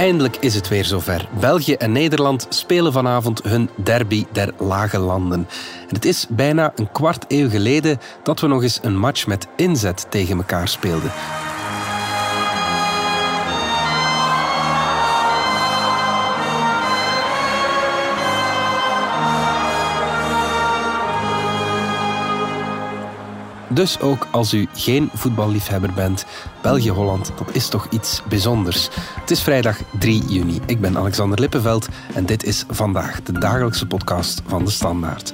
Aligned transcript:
Eindelijk 0.00 0.36
is 0.36 0.54
het 0.54 0.68
weer 0.68 0.84
zover. 0.84 1.28
België 1.40 1.74
en 1.74 1.92
Nederland 1.92 2.46
spelen 2.48 2.92
vanavond 2.92 3.42
hun 3.42 3.70
derby 3.76 4.24
der 4.32 4.52
lage 4.58 4.98
landen. 4.98 5.48
En 5.88 5.94
het 5.94 6.04
is 6.04 6.26
bijna 6.28 6.72
een 6.76 6.92
kwart 6.92 7.24
eeuw 7.28 7.48
geleden 7.48 7.98
dat 8.22 8.40
we 8.40 8.46
nog 8.46 8.62
eens 8.62 8.78
een 8.82 8.96
match 8.96 9.26
met 9.26 9.46
inzet 9.56 10.06
tegen 10.10 10.36
elkaar 10.36 10.68
speelden. 10.68 11.10
Dus 23.72 24.00
ook 24.00 24.26
als 24.30 24.54
u 24.54 24.68
geen 24.74 25.10
voetballiefhebber 25.14 25.92
bent, 25.92 26.24
België-Holland, 26.62 27.32
dat 27.38 27.54
is 27.54 27.68
toch 27.68 27.86
iets 27.90 28.22
bijzonders. 28.28 28.88
Het 29.20 29.30
is 29.30 29.42
vrijdag 29.42 29.78
3 29.98 30.24
juni. 30.24 30.60
Ik 30.66 30.80
ben 30.80 30.96
Alexander 30.96 31.40
Lippenveld 31.40 31.88
en 32.14 32.26
dit 32.26 32.44
is 32.44 32.64
vandaag 32.68 33.22
de 33.22 33.32
dagelijkse 33.32 33.86
podcast 33.86 34.42
van 34.46 34.64
de 34.64 34.70
Standaard. 34.70 35.32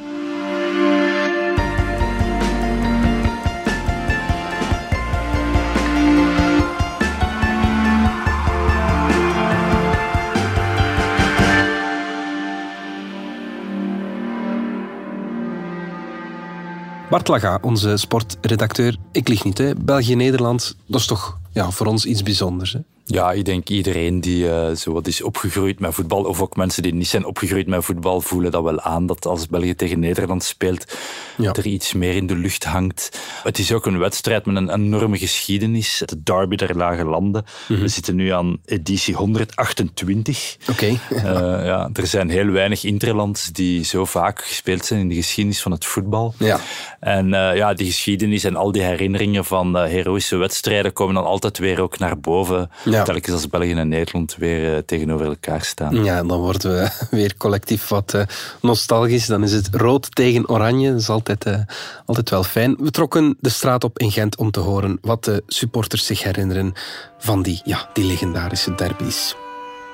Bart 17.16 17.28
Laga, 17.28 17.58
onze 17.62 17.96
sportredacteur. 17.96 18.96
Ik 19.12 19.28
lieg 19.28 19.44
niet, 19.44 19.58
hè. 19.58 19.74
België-Nederland, 19.74 20.76
dat 20.86 21.00
is 21.00 21.06
toch 21.06 21.38
ja, 21.56 21.70
voor 21.70 21.86
ons 21.86 22.04
iets 22.04 22.22
bijzonders. 22.22 22.72
Hè? 22.72 22.78
Ja, 23.08 23.32
ik 23.32 23.44
denk 23.44 23.68
iedereen 23.68 24.20
die 24.20 24.44
uh, 24.44 24.70
zo 24.70 24.92
wat 24.92 25.06
is 25.06 25.22
opgegroeid 25.22 25.80
met 25.80 25.94
voetbal, 25.94 26.24
of 26.24 26.40
ook 26.40 26.56
mensen 26.56 26.82
die 26.82 26.94
niet 26.94 27.06
zijn 27.06 27.24
opgegroeid 27.24 27.66
met 27.66 27.84
voetbal, 27.84 28.20
voelen 28.20 28.50
dat 28.50 28.62
wel 28.62 28.80
aan 28.80 29.06
dat 29.06 29.26
als 29.26 29.46
België 29.46 29.74
tegen 29.74 29.98
Nederland 29.98 30.44
speelt, 30.44 30.96
ja. 31.36 31.52
er 31.52 31.66
iets 31.66 31.92
meer 31.92 32.14
in 32.14 32.26
de 32.26 32.36
lucht 32.36 32.64
hangt. 32.64 33.20
Het 33.42 33.58
is 33.58 33.72
ook 33.72 33.86
een 33.86 33.98
wedstrijd 33.98 34.46
met 34.46 34.56
een 34.56 34.70
enorme 34.70 35.18
geschiedenis. 35.18 36.02
De 36.04 36.22
derby 36.22 36.56
der 36.56 36.76
lage 36.76 37.04
landen. 37.04 37.44
Mm 37.44 37.76
-hmm. 37.76 37.84
We 37.84 37.88
zitten 37.88 38.14
nu 38.14 38.28
aan 38.28 38.58
editie 38.64 39.14
128. 39.14 40.56
Oké. 40.68 40.70
Okay. 40.70 40.98
uh, 41.10 41.66
ja, 41.66 41.90
er 41.92 42.06
zijn 42.06 42.30
heel 42.30 42.50
weinig 42.50 42.84
interlands 42.84 43.46
die 43.46 43.84
zo 43.84 44.04
vaak 44.04 44.44
gespeeld 44.44 44.84
zijn 44.84 45.00
in 45.00 45.08
de 45.08 45.14
geschiedenis 45.14 45.62
van 45.62 45.72
het 45.72 45.84
voetbal. 45.84 46.34
Ja. 46.38 46.60
En 47.00 47.26
uh, 47.26 47.56
ja, 47.56 47.74
die 47.74 47.86
geschiedenis 47.86 48.44
en 48.44 48.56
al 48.56 48.72
die 48.72 48.82
herinneringen 48.82 49.44
van 49.44 49.76
heroïsche 49.76 50.36
wedstrijden 50.36 50.92
komen 50.92 51.14
dan 51.14 51.24
altijd 51.24 51.45
weer 51.54 51.80
ook 51.80 51.98
naar 51.98 52.18
boven. 52.18 52.70
Ja. 52.84 53.02
Telkens 53.02 53.34
als 53.34 53.48
België 53.48 53.72
en 53.72 53.88
Nederland 53.88 54.36
weer 54.36 54.72
uh, 54.72 54.78
tegenover 54.78 55.26
elkaar 55.26 55.62
staan. 55.62 56.04
Ja, 56.04 56.22
dan 56.22 56.40
worden 56.40 56.70
we 56.70 57.06
weer 57.16 57.36
collectief 57.36 57.88
wat 57.88 58.14
uh, 58.14 58.22
nostalgisch. 58.60 59.26
Dan 59.26 59.42
is 59.42 59.52
het 59.52 59.68
rood 59.72 60.14
tegen 60.14 60.48
oranje. 60.48 60.90
Dat 60.90 61.00
is 61.00 61.08
altijd, 61.08 61.46
uh, 61.46 61.58
altijd 62.06 62.30
wel 62.30 62.44
fijn. 62.44 62.76
We 62.78 62.90
trokken 62.90 63.36
de 63.40 63.48
straat 63.48 63.84
op 63.84 63.98
in 63.98 64.10
Gent 64.10 64.36
om 64.36 64.50
te 64.50 64.60
horen 64.60 64.98
wat 65.00 65.24
de 65.24 65.42
supporters 65.46 66.06
zich 66.06 66.22
herinneren 66.22 66.72
van 67.18 67.42
die, 67.42 67.60
ja, 67.64 67.90
die 67.92 68.04
legendarische 68.04 68.74
derbies. 68.74 69.36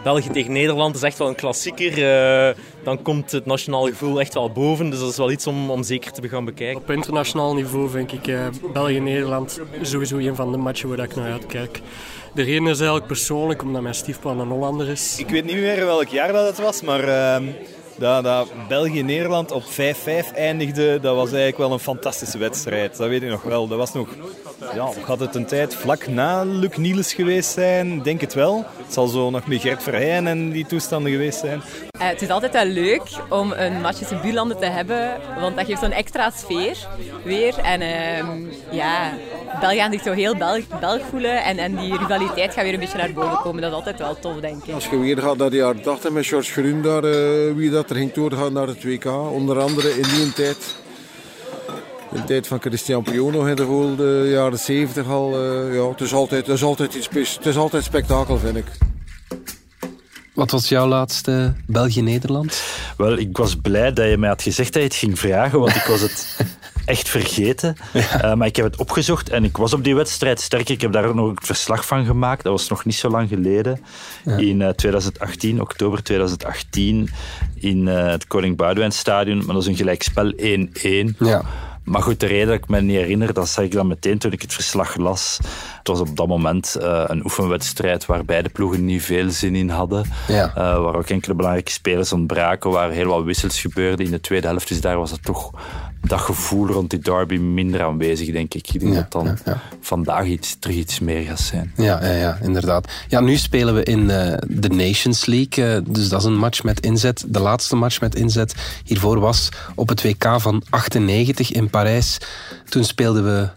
België 0.03 0.31
tegen 0.31 0.53
Nederland 0.53 0.95
is 0.95 1.03
echt 1.03 1.19
wel 1.19 1.29
een 1.29 1.35
klassieker. 1.35 1.99
Uh, 1.99 2.55
dan 2.83 3.03
komt 3.03 3.33
het 3.33 3.47
nationaal 3.47 3.87
gevoel 3.87 4.21
echt 4.21 4.35
wel 4.35 4.51
boven. 4.51 4.91
Dus 4.91 4.99
dat 4.99 5.11
is 5.11 5.17
wel 5.17 5.31
iets 5.31 5.47
om, 5.47 5.71
om 5.71 5.83
zeker 5.83 6.13
te 6.13 6.29
gaan 6.29 6.45
bekijken. 6.45 6.83
Op 6.83 6.91
internationaal 6.91 7.55
niveau 7.55 7.91
vind 7.91 8.13
ik 8.13 8.27
uh, 8.27 8.47
België-Nederland 8.73 9.61
sowieso 9.83 10.17
een 10.17 10.35
van 10.35 10.53
de 10.53 10.59
matchen 10.59 10.89
waar 10.89 10.99
ik 10.99 11.17
naar 11.17 11.33
uitkijk. 11.33 11.81
De 12.35 12.43
reden 12.43 12.67
is 12.67 12.77
eigenlijk 12.79 13.07
persoonlijk, 13.07 13.63
omdat 13.63 13.83
mijn 13.83 13.95
stiefpa 13.95 14.31
een 14.31 14.49
Hollander 14.49 14.89
is. 14.89 15.19
Ik 15.19 15.29
weet 15.29 15.45
niet 15.45 15.57
meer 15.57 15.85
welk 15.85 16.09
jaar 16.09 16.33
dat 16.33 16.47
het 16.47 16.59
was, 16.59 16.83
maar 16.83 17.09
uh, 17.09 17.49
dat, 18.03 18.25
dat 18.25 18.49
België-Nederland 18.69 19.51
op 19.51 19.63
5-5 19.63 19.67
eindigde, 20.35 21.01
dat 21.01 21.15
was 21.15 21.29
eigenlijk 21.29 21.59
wel 21.59 21.73
een 21.73 21.79
fantastische 21.79 22.39
wedstrijd. 22.39 22.97
Dat 22.97 23.09
weet 23.09 23.23
ik 23.23 23.29
nog 23.29 23.43
wel. 23.43 23.69
Dat 23.69 23.79
was 23.79 23.93
nog, 23.93 24.09
ja, 24.75 24.89
had 25.05 25.21
het 25.21 25.35
een 25.35 25.47
tijd 25.47 25.75
vlak 25.75 26.07
na 26.07 26.45
Luc 26.45 26.77
Niels 26.77 27.15
geweest 27.15 27.51
zijn? 27.51 28.03
Denk 28.03 28.21
het 28.21 28.35
wel. 28.35 28.65
Het 28.85 28.93
zal 28.93 29.07
zo 29.07 29.31
nog 29.31 29.47
met 29.47 29.61
Gert 29.61 29.83
Verheyen 29.83 30.27
en 30.27 30.51
die 30.51 30.67
toestanden 30.67 31.13
geweest 31.13 31.39
zijn. 31.39 31.63
Uh, 32.01 32.09
het 32.09 32.23
is 32.23 32.29
altijd 32.29 32.53
wel 32.53 32.65
leuk 32.65 33.03
om 33.29 33.53
een 33.53 33.81
match 33.81 33.99
tussen 33.99 34.21
buurlanden 34.21 34.59
te 34.59 34.67
hebben, 34.67 35.11
want 35.41 35.57
dat 35.57 35.67
geeft 35.67 35.81
zo'n 35.81 35.93
extra 35.93 36.31
sfeer 36.31 36.87
weer. 37.25 37.59
En 37.59 37.81
uh, 37.81 38.53
ja, 38.71 39.13
België 39.61 39.77
gaan 39.77 39.93
zich 39.93 40.03
zo 40.03 40.13
heel 40.13 40.37
Belg, 40.37 40.81
Belg 40.81 41.03
voelen 41.11 41.45
en, 41.45 41.59
en 41.59 41.77
die 41.77 41.99
rivaliteit 41.99 42.53
gaat 42.53 42.65
weer 42.65 42.75
een 42.75 42.81
beetje 42.81 42.99
naar 42.99 43.13
boven 43.13 43.39
komen. 43.39 43.63
Dat 43.63 43.71
is 43.71 43.77
altijd 43.77 43.99
wel 43.99 44.19
tof, 44.19 44.41
denk 44.41 44.65
ik. 44.65 44.75
Als 44.75 44.87
je 44.87 44.99
weer 44.99 45.19
gaat 45.19 45.37
naar 45.37 45.51
de 45.51 45.57
jaren 45.57 45.83
80 45.83 46.11
met 46.11 46.27
George 46.27 46.53
Groen, 46.53 46.83
daar, 46.83 47.05
uh, 47.05 47.55
wie 47.55 47.71
dat 47.71 47.91
er 47.91 47.97
ging 47.97 48.13
doorgaan 48.13 48.53
naar 48.53 48.67
het 48.67 48.85
WK, 48.85 49.07
onder 49.07 49.61
andere 49.61 49.91
in 49.91 50.03
die 50.03 50.33
tijd. 50.33 50.77
In 52.13 52.21
de 52.21 52.25
tijd 52.25 52.47
van 52.47 52.61
Christian 52.61 53.03
Piono 53.03 53.45
in 53.45 53.57
de, 53.57 53.95
de 53.97 54.29
jaren 54.31 54.59
70 54.59 55.09
al. 55.09 55.45
Uh, 55.45 55.75
ja, 55.75 55.89
het, 55.89 56.01
is 56.01 56.13
altijd, 56.13 56.47
het, 56.47 56.57
is 56.57 56.63
altijd 56.63 56.95
iets, 56.95 57.09
het 57.37 57.47
is 57.47 57.57
altijd 57.57 57.85
spektakel, 57.85 58.39
vind 58.39 58.57
ik. 58.57 58.67
Wat 60.35 60.51
was 60.51 60.69
jouw 60.69 60.87
laatste 60.87 61.55
België-Nederland? 61.67 62.63
Wel, 62.97 63.19
ik 63.19 63.37
was 63.37 63.57
blij 63.57 63.93
dat 63.93 64.09
je 64.09 64.19
mij 64.19 64.29
had 64.29 64.43
gezegd 64.43 64.73
dat 64.73 64.83
je 64.83 64.89
het 64.89 64.97
ging 64.97 65.19
vragen, 65.19 65.59
want 65.59 65.75
ik 65.75 65.83
was 65.83 66.01
het 66.01 66.37
echt 66.93 67.09
vergeten. 67.09 67.77
Ja. 67.93 68.25
Uh, 68.25 68.35
maar 68.35 68.47
ik 68.47 68.57
heb 68.57 68.65
het 68.65 68.77
opgezocht 68.77 69.29
en 69.31 69.45
ik 69.45 69.57
was 69.57 69.73
op 69.73 69.85
die 69.85 69.95
wedstrijd. 69.95 70.41
Sterker, 70.41 70.75
ik 70.75 70.81
heb 70.81 70.93
daar 70.93 71.15
nog 71.15 71.29
een 71.29 71.39
verslag 71.43 71.87
van 71.87 72.05
gemaakt. 72.05 72.43
Dat 72.43 72.53
was 72.53 72.69
nog 72.69 72.85
niet 72.85 72.95
zo 72.95 73.09
lang 73.09 73.29
geleden. 73.29 73.81
Ja. 74.25 74.37
In 74.37 74.61
uh, 74.61 74.69
2018, 74.69 75.61
oktober 75.61 76.03
2018, 76.03 77.11
in 77.55 77.87
uh, 77.87 78.07
het 78.07 78.27
Koning 78.27 78.57
Boudewijn 78.57 78.93
Stadion. 78.93 79.37
Maar 79.37 79.55
dat 79.55 79.63
is 79.63 79.67
een 79.67 79.77
gelijkspel 79.77 80.33
1-1. 80.33 80.37
Ja. 81.19 81.43
Maar 81.85 82.03
goed, 82.03 82.21
de 82.21 82.27
reden 82.27 82.47
dat 82.47 82.57
ik 82.57 82.69
me 82.69 82.81
niet 82.81 82.97
herinner, 82.97 83.33
dat 83.33 83.49
zag 83.49 83.65
ik 83.65 83.73
dan 83.73 83.87
meteen 83.87 84.19
toen 84.19 84.33
ik 84.33 84.43
het 84.43 84.53
verslag 84.53 84.97
las. 84.97 85.39
Het 85.79 85.89
was 85.89 86.01
op 86.01 86.17
dat 86.17 86.27
moment 86.27 86.77
uh, 86.81 87.05
een 87.07 87.25
oefenwedstrijd 87.25 88.07
waar 88.07 88.25
beide 88.25 88.49
ploegen 88.49 88.85
niet 88.85 89.03
veel 89.03 89.31
zin 89.31 89.55
in 89.55 89.69
hadden. 89.69 90.05
Ja. 90.29 90.49
Uh, 90.49 90.55
waar 90.55 90.97
ook 90.97 91.09
enkele 91.09 91.35
belangrijke 91.35 91.73
spelers 91.73 92.13
ontbraken, 92.13 92.71
waar 92.71 92.91
heel 92.91 93.07
wat 93.07 93.25
wissels 93.25 93.61
gebeurden 93.61 94.07
in 94.07 94.13
de 94.13 94.21
tweede 94.21 94.47
helft. 94.47 94.69
Dus 94.69 94.81
daar 94.81 94.97
was 94.97 95.11
het 95.11 95.25
toch 95.25 95.51
dat 96.07 96.21
gevoel 96.21 96.67
rond 96.67 96.91
die 96.91 96.99
derby 96.99 97.37
minder 97.37 97.83
aanwezig, 97.83 98.33
denk 98.33 98.55
ik. 98.55 98.69
Ik 98.73 98.81
denk 98.81 98.95
ja, 98.95 99.01
dat 99.01 99.13
dan 99.13 99.25
ja, 99.25 99.37
ja. 99.45 99.61
vandaag 99.81 100.27
iets, 100.27 100.57
terug 100.59 100.77
iets 100.77 101.01
meer 101.01 101.23
gaat 101.23 101.41
zijn. 101.41 101.73
Ja, 101.77 102.05
ja, 102.05 102.13
ja 102.13 102.39
inderdaad. 102.43 102.93
Ja, 103.09 103.21
nu 103.21 103.37
spelen 103.37 103.75
we 103.75 103.83
in 103.83 104.01
uh, 104.01 104.33
de 104.49 104.69
Nations 104.69 105.27
League. 105.27 105.77
Uh, 105.77 105.87
dus 105.89 106.09
dat 106.09 106.21
is 106.21 106.27
een 106.27 106.37
match 106.37 106.63
met 106.63 106.81
inzet. 106.81 107.25
De 107.29 107.41
laatste 107.41 107.77
match 107.77 108.01
met 108.01 108.15
inzet 108.15 108.55
hiervoor 108.85 109.21
was 109.21 109.49
op 109.75 109.89
het 109.89 110.03
WK 110.03 110.35
van 110.37 110.63
98 110.71 111.53
in 111.53 111.71
Parijs. 111.71 112.19
Toen 112.69 112.85
speelden 112.85 113.25
we 113.25 113.49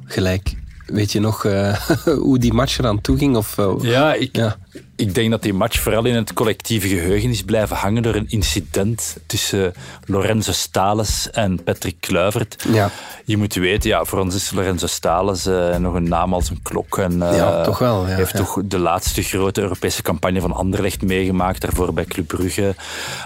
0-0 0.00 0.04
gelijk. 0.04 0.54
Weet 0.86 1.12
je 1.12 1.20
nog 1.20 1.44
uh, 1.44 1.76
hoe 2.26 2.38
die 2.38 2.52
match 2.52 2.78
eraan 2.78 3.00
toe 3.00 3.18
ging? 3.18 3.36
Of, 3.36 3.56
ja, 3.80 4.14
ik, 4.14 4.36
ja, 4.36 4.56
ik 4.98 5.14
denk 5.14 5.30
dat 5.30 5.42
die 5.42 5.52
match 5.52 5.80
vooral 5.80 6.04
in 6.04 6.14
het 6.14 6.32
collectieve 6.32 6.88
geheugen 6.88 7.30
is 7.30 7.42
blijven 7.42 7.76
hangen 7.76 8.02
door 8.02 8.14
een 8.14 8.28
incident 8.28 9.16
tussen 9.26 9.72
Lorenzo 10.04 10.52
Stales 10.52 11.30
en 11.30 11.62
Patrick 11.62 11.96
Kluivert. 12.00 12.64
Ja. 12.72 12.90
Je 13.24 13.36
moet 13.36 13.54
weten, 13.54 13.90
ja, 13.90 14.04
voor 14.04 14.18
ons 14.18 14.34
is 14.34 14.50
Lorenzo 14.50 14.86
Stales 14.86 15.46
uh, 15.46 15.76
nog 15.76 15.94
een 15.94 16.08
naam 16.08 16.34
als 16.34 16.50
een 16.50 16.62
klok. 16.62 16.98
En, 16.98 17.12
uh, 17.12 17.36
ja, 17.36 17.62
toch 17.62 17.78
wel. 17.78 18.06
Ja, 18.06 18.14
heeft 18.14 18.32
ja. 18.32 18.38
toch 18.38 18.60
de 18.64 18.78
laatste 18.78 19.22
grote 19.22 19.60
Europese 19.60 20.02
campagne 20.02 20.40
van 20.40 20.52
Anderlecht 20.52 21.02
meegemaakt, 21.02 21.60
daarvoor 21.60 21.92
bij 21.92 22.04
Club 22.04 22.26
Brugge. 22.26 22.74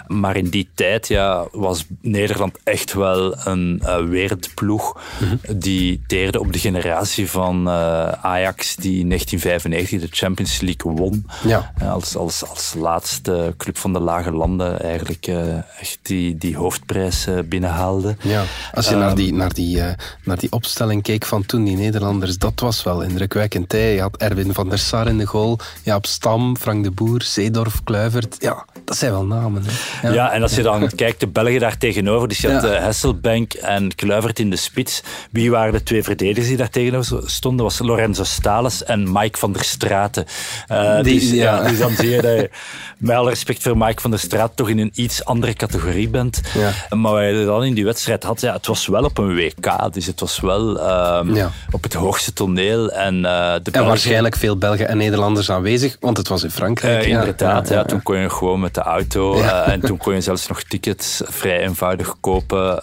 Maar 0.06 0.36
in 0.36 0.48
die 0.48 0.68
tijd 0.74 1.08
ja, 1.08 1.46
was 1.52 1.84
Nederland 2.00 2.58
echt 2.64 2.92
wel 2.92 3.46
een 3.46 3.82
uh, 3.84 3.96
wereldploeg 3.96 5.00
mm 5.18 5.28
-hmm. 5.28 5.58
die 5.58 6.02
teerde 6.06 6.40
op 6.40 6.52
de 6.52 6.58
generatie 6.58 7.30
van 7.30 7.68
Ajax 7.68 8.76
die 8.76 9.00
in 9.00 9.08
1995 9.08 10.00
de 10.00 10.16
Champions 10.16 10.60
League 10.60 10.92
won. 10.92 11.26
Ja. 11.42 11.61
Als, 11.90 12.16
als, 12.16 12.48
als 12.48 12.74
laatste 12.78 13.54
club 13.56 13.78
van 13.78 13.92
de 13.92 14.00
lage 14.00 14.32
landen 14.32 14.80
eigenlijk 14.80 15.26
uh, 15.26 15.56
echt 15.80 15.98
die, 16.02 16.38
die 16.38 16.56
hoofdprijs 16.56 17.26
uh, 17.26 17.38
binnenhaalde. 17.44 18.16
Ja. 18.20 18.42
Als 18.74 18.88
je 18.88 18.94
um, 18.94 19.00
naar, 19.00 19.14
die, 19.14 19.32
naar, 19.32 19.52
die, 19.52 19.76
uh, 19.76 19.86
naar 20.24 20.38
die 20.38 20.52
opstelling 20.52 21.02
keek 21.02 21.24
van 21.24 21.46
toen, 21.46 21.64
die 21.64 21.76
Nederlanders, 21.76 22.38
dat 22.38 22.60
was 22.60 22.82
wel 22.82 23.02
indrukwekkend. 23.02 23.72
Hè? 23.72 23.78
Je 23.78 24.00
had 24.00 24.16
Erwin 24.16 24.54
van 24.54 24.68
der 24.68 24.78
Sar 24.78 25.06
in 25.06 25.18
de 25.18 25.26
goal, 25.26 25.58
Jaap 25.82 26.06
Stam, 26.06 26.56
Frank 26.56 26.84
de 26.84 26.90
Boer, 26.90 27.22
Zeedorf, 27.22 27.82
Kluivert. 27.84 28.36
Ja, 28.38 28.66
dat 28.84 28.96
zijn 28.96 29.12
wel 29.12 29.24
namen. 29.24 29.62
Hè? 29.66 30.08
Ja. 30.08 30.14
ja, 30.14 30.32
en 30.32 30.42
als 30.42 30.54
je 30.54 30.62
dan 30.62 30.90
kijkt, 30.96 31.20
de 31.20 31.28
Belgen 31.28 31.60
daar 31.60 31.78
tegenover, 31.78 32.28
dus 32.28 32.38
je 32.38 32.52
had 32.52 32.62
ja. 32.62 32.68
Hesselbank 32.68 33.52
en 33.52 33.94
Kluivert 33.94 34.38
in 34.38 34.50
de 34.50 34.56
spits. 34.56 35.02
Wie 35.30 35.50
waren 35.50 35.72
de 35.72 35.82
twee 35.82 36.02
verdedigers 36.02 36.46
die 36.46 36.56
daar 36.56 36.70
tegenover 36.70 37.30
stonden? 37.30 37.64
was 37.64 37.78
Lorenzo 37.78 38.24
Stales 38.24 38.84
en 38.84 39.12
Mike 39.12 39.38
van 39.38 39.52
der 39.52 39.64
Straten. 39.64 40.26
die, 40.66 41.02
die 41.02 41.20
dus, 41.20 41.30
ja. 41.30 41.51
Ja. 41.56 41.68
dus 41.68 41.78
dan 41.78 41.90
zie 41.96 42.08
je 42.10 42.22
dat 42.22 42.32
je, 42.32 42.50
met 42.98 43.16
alle 43.16 43.28
respect 43.28 43.62
voor 43.62 43.76
Mike 43.78 44.00
van 44.00 44.10
der 44.10 44.20
Straat, 44.20 44.52
toch 44.56 44.68
in 44.68 44.78
een 44.78 44.92
iets 44.94 45.24
andere 45.24 45.52
categorie 45.52 46.08
bent. 46.08 46.40
Ja. 46.54 46.96
Maar 46.96 47.12
wat 47.12 47.22
je 47.22 47.44
dan 47.44 47.64
in 47.64 47.74
die 47.74 47.84
wedstrijd 47.84 48.22
had, 48.22 48.40
ja, 48.40 48.52
het 48.52 48.66
was 48.66 48.86
wel 48.86 49.04
op 49.04 49.18
een 49.18 49.34
WK, 49.34 49.92
dus 49.92 50.06
het 50.06 50.20
was 50.20 50.40
wel 50.40 50.80
ehm, 50.80 51.34
Ja. 51.34 51.50
op 51.70 51.82
het 51.82 51.92
hoogste 51.94 52.32
toneel. 52.32 52.90
En, 52.90 53.14
eh, 53.14 53.22
de 53.22 53.30
En 53.54 53.62
Belgen- 53.62 53.88
waarschijnlijk 53.88 54.36
veel 54.36 54.56
Belgen 54.56 54.88
en 54.88 54.96
Nederlanders 54.96 55.50
aanwezig, 55.50 55.96
want 56.00 56.16
het 56.16 56.28
was 56.28 56.42
in 56.42 56.50
Frankrijk. 56.50 57.02
Eh, 57.02 57.08
ja. 57.08 57.18
inderdaad, 57.18 57.68
ja, 57.68 57.84
toen 57.84 58.02
kon 58.02 58.16
je 58.18 58.30
gewoon 58.30 58.60
met 58.60 58.74
de 58.74 58.80
auto 58.80 59.34
eh, 59.40 59.68
en 59.68 59.80
toen 59.80 59.96
kon 59.96 60.14
je 60.14 60.20
zelfs 60.20 60.46
nog 60.46 60.62
tickets 60.62 61.20
vrij 61.24 61.60
eenvoudig 61.60 62.14
kopen 62.20 62.82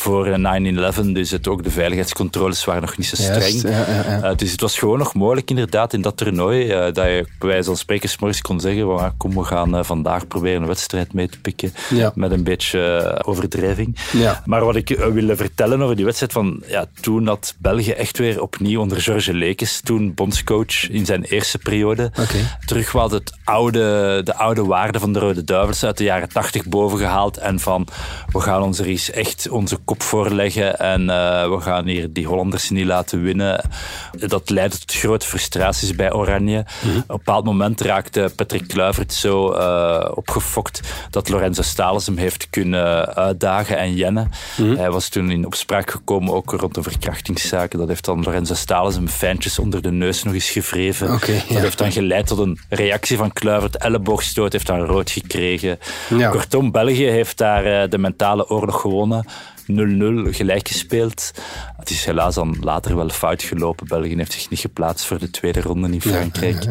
voor 0.00 0.26
eh, 0.26 0.92
9-11. 0.96 1.12
Dus 1.12 1.30
het, 1.30 1.48
ook 1.48 1.62
de 1.62 1.70
veiligheidscontroles 1.70 2.64
waren 2.64 2.82
nog 2.82 2.96
niet 2.96 3.06
zo 3.06 3.16
streng. 3.16 3.62
Ja, 3.62 3.70
ja, 3.70 3.86
ja. 3.86 4.22
Eh, 4.22 4.36
dus 4.36 4.50
het 4.50 4.60
was 4.60 4.78
gewoon 4.78 4.98
nog 4.98 5.14
mogelijk 5.14 5.50
inderdaad 5.50 5.92
in 5.92 6.00
dat 6.02 6.16
toernooi 6.16 6.68
eh, 6.70 6.78
dat 6.78 7.04
je 7.06 7.26
bij 7.38 7.48
wijze 7.48 7.64
van 7.64 7.76
spreken 7.76 8.10
morgens 8.20 8.40
kon 8.40 8.60
zeggen 8.60 8.98
ah, 8.98 9.10
kom 9.16 9.34
we 9.34 9.44
gaan 9.44 9.76
eh, 9.76 9.84
vandaag 9.84 10.26
proberen 10.26 10.60
een 10.60 10.66
wedstrijd 10.66 11.12
mee 11.12 11.28
te 11.28 11.40
pikken 11.40 11.72
Ja. 11.90 12.12
met 12.14 12.30
een 12.30 12.42
beetje 12.42 12.80
eh, 12.96 13.28
overdrijving. 13.28 13.96
Ja. 14.12 14.42
Maar 14.44 14.64
wat 14.64 14.76
ik 14.76 14.90
eh, 14.90 15.06
wil 15.06 15.36
vertellen 15.36 15.82
over 15.82 15.96
die 15.96 16.04
wedstrijd 16.04 16.32
van 16.32 16.62
ja, 16.66 16.86
toen 17.00 17.26
had 17.26 17.54
België 17.58 17.90
echt 17.90 18.18
weer 18.18 18.42
opnieuw 18.42 18.80
onder 18.80 19.00
Georges 19.00 19.34
Lekes, 19.34 19.80
toen 19.80 20.14
bondscoach 20.14 20.90
in 20.90 21.06
zijn 21.06 21.22
eerste 21.22 21.58
periode, 21.58 22.10
terug 22.64 22.92
wat 22.92 23.10
het 23.10 23.32
oude, 23.44 24.20
de 24.24 24.34
oude 24.34 24.64
waarde 24.64 25.00
van 25.00 25.12
de 25.12 25.18
Rode 25.18 25.44
Duivels 25.44 25.84
uit 25.84 25.96
de 25.98 26.04
jaren 26.04 26.28
tachtig 26.28 26.64
boven 26.66 26.98
gehaald 26.98 27.36
en 27.36 27.60
van 27.60 27.86
we 28.32 28.40
gaan 28.40 28.62
ons 28.62 28.78
er 28.78 28.86
eens 28.86 29.10
echt 29.10 29.48
onze 29.48 29.78
kop 29.90 30.02
voor 30.02 30.30
leggen 30.30 30.78
en 30.78 31.10
eh, 31.10 31.48
we 31.48 31.60
gaan 31.60 31.86
hier 31.86 32.12
die 32.12 32.26
Hollanders 32.26 32.70
niet 32.70 32.86
laten 32.86 33.22
winnen. 33.22 33.64
Dat 34.12 34.50
leidde 34.50 34.78
tot 34.78 34.94
grote 34.94 35.26
frustraties 35.26 35.94
bij 35.94 36.12
Oranje. 36.12 36.58
Op 36.58 36.88
een 36.90 37.04
bepaald 37.06 37.44
moment 37.44 37.80
raakte 37.80 38.30
Patrick 38.36 38.68
Kluivert 38.68 39.12
zo 39.12 39.52
eh, 39.52 40.10
opgefokt 40.14 40.80
dat 41.10 41.28
Lorenzo 41.28 41.62
Stalens 41.62 42.06
hem 42.06 42.16
heeft 42.16 42.50
kunnen 42.50 43.14
uitdagen 43.14 43.78
en 43.78 43.94
jennen. 43.94 44.30
Hij 44.56 44.90
was 44.90 45.08
toen 45.08 45.30
in 45.30 45.46
opspraak 45.46 45.90
gekomen 45.90 46.34
ook 46.34 46.50
rond 46.50 46.74
de 46.74 46.82
verkrachtingszaken. 46.82 47.78
Dat 47.78 47.88
heeft 47.88 48.04
dan 48.04 48.22
Lorenzo 48.22 48.54
Stalens 48.54 48.94
hem 48.94 49.08
fijntjes 49.08 49.58
onder 49.58 49.82
de 49.82 49.92
neus 49.92 50.22
nog 50.22 50.34
eens 50.34 50.50
gewreven. 50.50 51.12
Oké, 51.12 51.32
dat 51.32 51.48
ja. 51.48 51.60
heeft 51.60 51.78
dan 51.78 51.92
geleid 51.92 52.26
tot 52.26 52.38
een 52.38 52.58
reactie 52.68 53.16
van 53.16 53.32
Kluivert. 53.32 53.76
Elleboogstoot 53.76 54.52
heeft 54.52 54.66
dan 54.66 54.80
rood 54.80 55.10
gekregen. 55.10 55.78
Ja. 56.08 56.30
Kortom, 56.30 56.70
België 56.70 57.06
heeft 57.06 57.38
daar 57.38 57.64
eh, 57.64 57.90
de 57.90 57.98
mentale 57.98 58.48
oorlog 58.48 58.80
gewonnen. 58.80 59.24
0-0 59.70 60.36
gelijk 60.36 60.68
gespeeld. 60.68 61.30
Het 61.76 61.90
is 61.90 62.04
helaas 62.04 62.34
dan 62.34 62.56
later 62.60 62.96
wel 62.96 63.08
fout 63.08 63.42
gelopen. 63.42 63.86
België 63.88 64.16
heeft 64.16 64.32
zich 64.32 64.50
niet 64.50 64.58
geplaatst 64.58 65.06
voor 65.06 65.18
de 65.18 65.30
tweede 65.30 65.60
ronde 65.60 65.92
in 65.92 66.00
Frankrijk. 66.00 66.66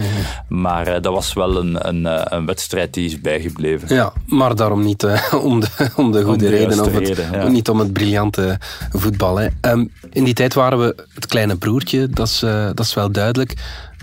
Maar 0.48 0.88
eh, 0.88 1.02
dat 1.02 1.14
was 1.14 1.34
wel 1.34 1.58
een, 1.58 1.88
een, 1.88 2.06
eh, 2.06 2.22
een 2.26 2.46
wedstrijd 2.46 2.94
die 2.94 3.06
is 3.06 3.22
bijgebleven. 3.22 3.96
Ja, 3.96 4.14
maar 4.26 4.56
daarom 4.56 4.84
niet 4.84 5.04
eh, 5.04 5.34
om, 5.44 5.60
de, 5.60 5.68
om 5.96 6.12
de 6.12 6.24
goede 6.24 6.50
de 6.50 6.50
reden. 6.50 6.80
Of 6.80 6.94
het, 6.94 7.08
reden. 7.08 7.52
Niet 7.52 7.70
om 7.70 7.80
het 7.80 7.94
briljante 7.94 8.58
voetbal. 8.92 9.38
Hè. 9.38 9.48
Ehm, 9.62 9.86
in 10.10 10.24
die 10.24 10.34
tijd 10.34 10.54
waren 10.54 10.80
we 10.80 10.96
het 11.14 11.26
kleine 11.26 11.56
broertje, 11.56 12.10
dat 12.10 12.28
is, 12.28 12.40
dat 12.40 12.80
is 12.80 12.94
wel 12.94 13.12
duidelijk. 13.12 13.54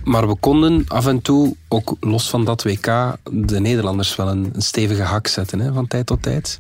Maar 0.07 0.29
we 0.29 0.37
konden 0.37 0.85
af 0.89 1.07
en 1.07 1.23
toe, 1.23 1.57
ook 1.69 1.97
los 2.01 2.31
van 2.31 2.45
dat 2.45 2.63
WK, 2.63 3.17
de 3.31 3.61
Nederlanders 3.61 4.17
wel 4.17 4.29
een, 4.29 4.53
stevige 4.57 5.03
hak 5.03 5.27
zetten 5.27 5.61
hè, 5.61 5.73
van 5.73 5.87
tijd 5.87 6.07
tot 6.07 6.23
tijd. 6.23 6.59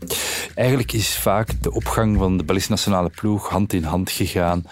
Eigenlijk 0.55 0.93
is 0.93 1.17
vaak 1.17 1.63
de 1.63 1.73
opgang 1.73 2.17
van 2.19 2.37
de 2.37 2.45
Belgische 2.45 2.71
nationale 2.71 3.09
ploeg 3.09 3.49
hand 3.49 3.73
in 3.73 3.83
hand 3.83 4.11
gegaan 4.11 4.65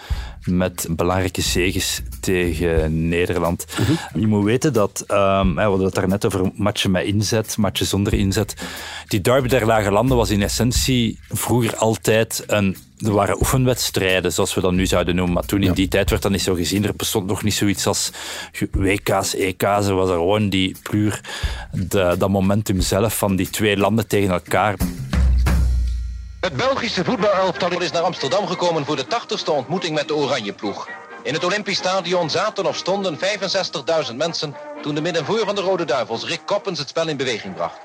met 0.45 0.87
belangrijke 0.89 1.41
zeges 1.41 2.01
tegen 2.19 3.07
Nederland. 3.07 3.65
Je 4.15 4.27
moet 4.27 4.43
weten 4.43 4.73
dat, 4.73 5.03
ehm, 5.07 5.53
we 5.53 5.61
hadden 5.61 5.85
het 5.85 5.95
daarnet 5.95 6.25
over 6.25 6.51
matchen 6.53 6.91
met 6.91 7.05
inzet, 7.05 7.57
matchen 7.57 7.85
zonder 7.85 8.13
inzet. 8.13 8.55
Die 9.07 9.21
derby 9.21 9.47
der 9.47 9.65
lage 9.65 9.91
landen 9.91 10.17
was 10.17 10.29
in 10.29 10.41
essentie 10.41 11.19
vroeger 11.29 11.75
altijd 11.75 12.43
een 12.47 12.77
er 12.97 13.11
waren 13.11 13.37
oefenwedstrijden, 13.37 14.31
zoals 14.31 14.53
we 14.53 14.61
dat 14.61 14.71
nu 14.71 14.85
zouden 14.85 15.15
noemen. 15.15 15.33
Maar 15.33 15.45
toen 15.45 15.63
in 15.63 15.73
die 15.73 15.87
tijd 15.87 16.09
werd 16.09 16.21
dat 16.21 16.31
niet 16.31 16.41
zo 16.41 16.53
gezien. 16.53 16.85
Er 16.85 16.95
bestond 16.95 17.27
nog 17.27 17.43
niet 17.43 17.53
zoiets 17.53 17.87
als 17.87 18.11
WK's, 18.71 19.35
EK's. 19.35 19.87
Er 19.87 19.95
was 19.95 20.09
er 20.09 20.15
gewoon 20.15 20.49
die 20.49 20.75
puur 20.89 21.21
de, 21.71 22.15
dat 22.17 22.29
momentum 22.29 22.81
zelf 22.81 23.17
van 23.17 23.35
die 23.35 23.49
twee 23.49 23.77
landen 23.77 24.07
tegen 24.07 24.33
elkaar. 24.33 24.75
Het 26.45 26.55
Belgische 26.55 27.03
voetbalelftal 27.03 27.81
is 27.81 27.91
naar 27.91 28.01
Amsterdam 28.01 28.47
gekomen 28.47 28.85
voor 28.85 28.95
de 28.95 29.05
80ste 29.05 29.49
ontmoeting 29.49 29.95
met 29.95 30.07
de 30.07 30.15
Oranjeploeg. 30.15 30.87
In 31.23 31.33
het 31.33 31.43
Olympisch 31.43 31.77
Stadion 31.77 32.29
zaten 32.29 32.65
of 32.65 32.75
stonden 32.75 33.17
65.000 34.09 34.15
mensen 34.15 34.55
toen 34.81 34.95
de 34.95 35.01
middenvoer 35.01 35.45
van 35.45 35.55
de 35.55 35.61
Rode 35.61 35.85
Duivels, 35.85 36.25
Rick 36.25 36.41
Koppens, 36.45 36.79
het 36.79 36.89
spel 36.89 37.07
in 37.07 37.17
beweging 37.17 37.55
bracht. 37.55 37.77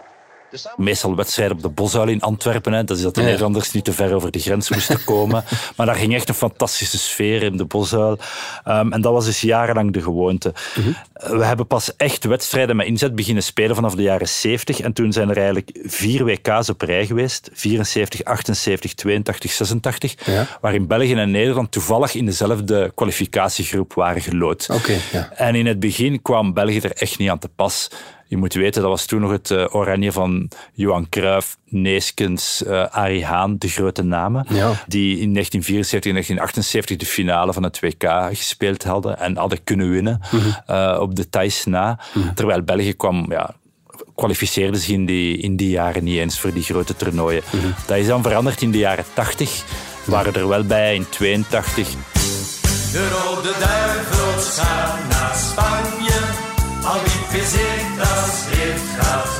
Meestal 0.77 1.17
wedstrijden 1.17 1.57
op 1.57 1.63
de 1.63 1.69
Bosuil 1.69 2.09
in 2.09 2.21
Antwerpen. 2.21 2.73
Hè. 2.73 2.85
Dat 2.85 2.97
is 2.97 3.03
dat 3.03 3.15
de 3.15 3.21
Ja. 3.21 3.27
Nederlanders 3.27 3.73
niet 3.73 3.85
te 3.85 3.93
ver 3.93 4.15
over 4.15 4.31
de 4.31 4.39
grens 4.39 4.71
moesten 4.71 5.05
komen. 5.15 5.45
maar 5.77 5.87
daar 5.87 5.95
ging 5.95 6.15
echt 6.15 6.29
een 6.29 6.35
fantastische 6.35 6.99
sfeer 6.99 7.43
in 7.43 7.57
de 7.57 7.65
Bosuil. 7.65 8.19
Ehm, 8.65 8.93
en 8.93 9.01
dat 9.01 9.13
was 9.13 9.25
dus 9.25 9.41
jarenlang 9.41 9.93
de 9.93 10.03
gewoonte. 10.03 10.53
Eh, 10.75 10.85
We 11.21 11.45
hebben 11.45 11.67
pas 11.67 11.97
echt 11.97 12.25
wedstrijden 12.25 12.77
met 12.77 12.87
inzet 12.87 13.15
beginnen 13.15 13.43
spelen 13.43 13.75
vanaf 13.75 13.95
de 13.95 14.03
jaren 14.03 14.29
70. 14.29 14.81
En 14.81 14.93
toen 14.93 15.13
zijn 15.13 15.31
er 15.31 15.37
eigenlijk 15.37 15.79
vier 15.83 16.25
WK's 16.25 16.69
op 16.69 16.81
rij 16.81 17.07
geweest. 17.07 17.51
74, 17.53 18.25
78, 18.25 18.95
82, 18.95 19.53
86. 19.53 20.27
Ja. 20.27 20.47
Waarin 20.61 20.87
België 20.87 21.15
en 21.15 21.31
Nederland 21.31 21.73
toevallig 21.73 22.15
in 22.15 22.25
dezelfde 22.25 22.93
kwalificatiegroep 22.95 23.95
waren 23.95 24.23
gelood. 24.23 24.69
Oké, 24.73 24.97
ja. 25.13 25.33
En 25.33 25.55
in 25.55 25.67
het 25.67 25.81
begin 25.81 26.23
kwam 26.23 26.53
België 26.53 26.79
er 26.79 26.93
echt 26.93 27.19
niet 27.19 27.31
aan 27.31 27.39
te 27.39 27.49
pas. 27.49 27.91
Je 28.27 28.37
moet 28.37 28.55
weten, 28.55 28.83
dat 28.83 28.91
was 28.91 29.07
toen 29.07 29.21
nog 29.21 29.31
het 29.31 29.51
eh, 29.51 29.75
oranje 29.75 30.13
van 30.13 30.49
Johan 30.73 31.09
Cruijff, 31.09 31.57
Neeskens, 31.71 32.65
eh 32.65 32.85
Arie 32.91 33.25
Haan, 33.25 33.57
de 33.59 33.69
grote 33.69 34.03
namen. 34.03 34.47
Ja. 34.49 34.73
Die 34.87 35.19
in 35.19 35.33
1974 35.33 36.11
en 36.11 36.13
1978 36.13 36.97
de 36.97 37.07
finale 37.07 37.53
van 37.53 37.63
het 37.63 37.81
WK 37.81 38.37
gespeeld 38.37 38.85
hadden 38.85 39.19
en 39.19 39.37
hadden 39.37 39.65
kunnen 39.65 39.91
winnen 39.91 40.21
eh, 40.67 40.99
op 41.01 41.17
de 41.17 41.29
Thais 41.29 41.65
na. 41.65 41.99
Terwijl 42.35 42.63
België 42.63 42.93
kwam, 42.95 43.27
ja, 43.29 43.55
kwalificeerde 44.15 44.79
zich 44.79 44.89
in 44.89 45.07
die, 45.07 45.37
in 45.37 45.57
die 45.57 45.71
jaren 45.71 46.05
niet 46.05 46.19
eens 46.19 46.41
voor 46.41 46.53
die 46.53 46.63
grote 46.63 46.97
toernooien. 46.97 47.43
Dat 47.87 47.97
is 47.97 48.07
dan 48.07 48.23
veranderd 48.23 48.63
in 48.63 48.71
de 48.71 48.79
jaren 48.79 49.05
80. 49.15 49.65
Waren 50.05 50.35
er 50.35 50.49
wel 50.49 50.65
bij 50.65 50.95
in 50.95 51.09
82. 51.09 51.89
De 52.93 53.09
rode 53.09 53.53
duivels 53.59 54.59
gaan 54.59 55.09
naar 55.09 55.35
Spanje. 55.35 56.19
Al 56.85 57.01
wie 57.05 57.41
Pesetas 57.41 58.45
heeft, 58.47 58.83
gaat 58.99 59.40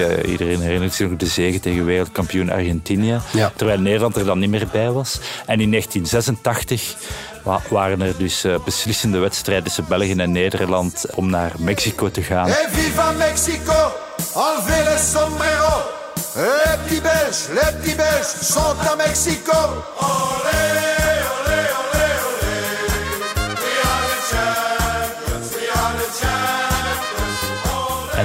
Eh, 0.00 0.30
iedereen 0.30 0.60
herinnert 0.60 0.94
zich 0.94 1.08
nog 1.08 1.18
de 1.18 1.26
zege 1.26 1.60
tegen 1.60 1.84
wereldkampioen 1.84 2.50
Argentinië. 2.50 3.20
Ja. 3.32 3.52
Terwijl 3.56 3.78
Nederland 3.80 4.16
er 4.16 4.24
dan 4.24 4.38
niet 4.38 4.50
meer 4.50 4.66
bij 4.72 4.90
was. 4.90 5.18
En 5.46 5.60
in 5.60 5.70
1986 5.70 6.94
wa- 7.42 7.60
waren 7.68 8.00
er 8.02 8.16
dus 8.18 8.44
eh, 8.44 8.54
beslissende 8.64 9.18
wedstrijden 9.18 9.64
tussen 9.64 9.84
België 9.88 10.14
en 10.14 10.32
Nederland 10.32 11.04
om 11.14 11.30
naar 11.30 11.52
Mexico 11.58 12.10
te 12.10 12.22
gaan. 12.22 12.48
Et 12.48 12.68
viva 12.70 13.10
Mexico, 13.12 13.92
enlevez 14.34 14.84
le 14.84 15.18
sombrero. 15.20 15.98
Les 16.34 16.76
petits 16.86 17.02
Belges, 17.02 17.46
les 17.54 17.72
petits 17.80 17.96
Belges 17.96 18.52
sont 18.52 18.78
à 18.92 18.94
Mexico. 18.96 19.58
Olé, 20.00 21.09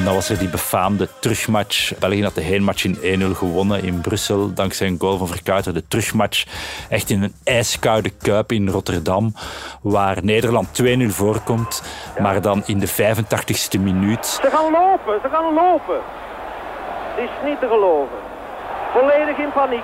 dan 0.06 0.14
was 0.14 0.30
er 0.30 0.38
die 0.38 0.48
befaamde 0.50 1.08
terugmatch. 1.20 1.98
België 2.00 2.24
had 2.24 2.36
de 2.36 2.42
heenmatch 2.42 2.84
in 2.84 3.22
1-0 3.34 3.38
gewonnen 3.38 3.84
in 3.84 4.02
Brussel. 4.02 4.54
Dankzij 4.54 4.88
een 4.88 4.96
goal 5.00 5.18
van 5.18 5.28
Verkuiter. 5.28 5.74
De 5.74 5.88
terugmatch 5.88 6.44
echt 6.90 7.10
in 7.10 7.24
een 7.24 7.34
ijskoude 7.44 8.10
kuip 8.10 8.52
in 8.52 8.70
Rotterdam. 8.70 9.34
Waar 9.82 10.18
Nederland 10.22 10.68
2-0 10.84 10.88
voorkomt. 11.08 11.82
Maar 12.20 12.42
dan 12.42 12.64
in 12.66 12.80
de 12.80 12.88
85ste 12.88 13.80
minuut 13.80 14.26
Ze 14.26 14.50
gaan 14.50 14.72
lopen, 14.72 15.20
ze 15.22 15.30
gaan 15.32 15.54
lopen. 15.54 15.96
Het 17.16 17.24
is 17.24 17.50
niet 17.50 17.60
te 17.60 17.68
geloven. 17.68 18.18
Volledig 18.94 19.38
in 19.38 19.52
paniek. 19.54 19.84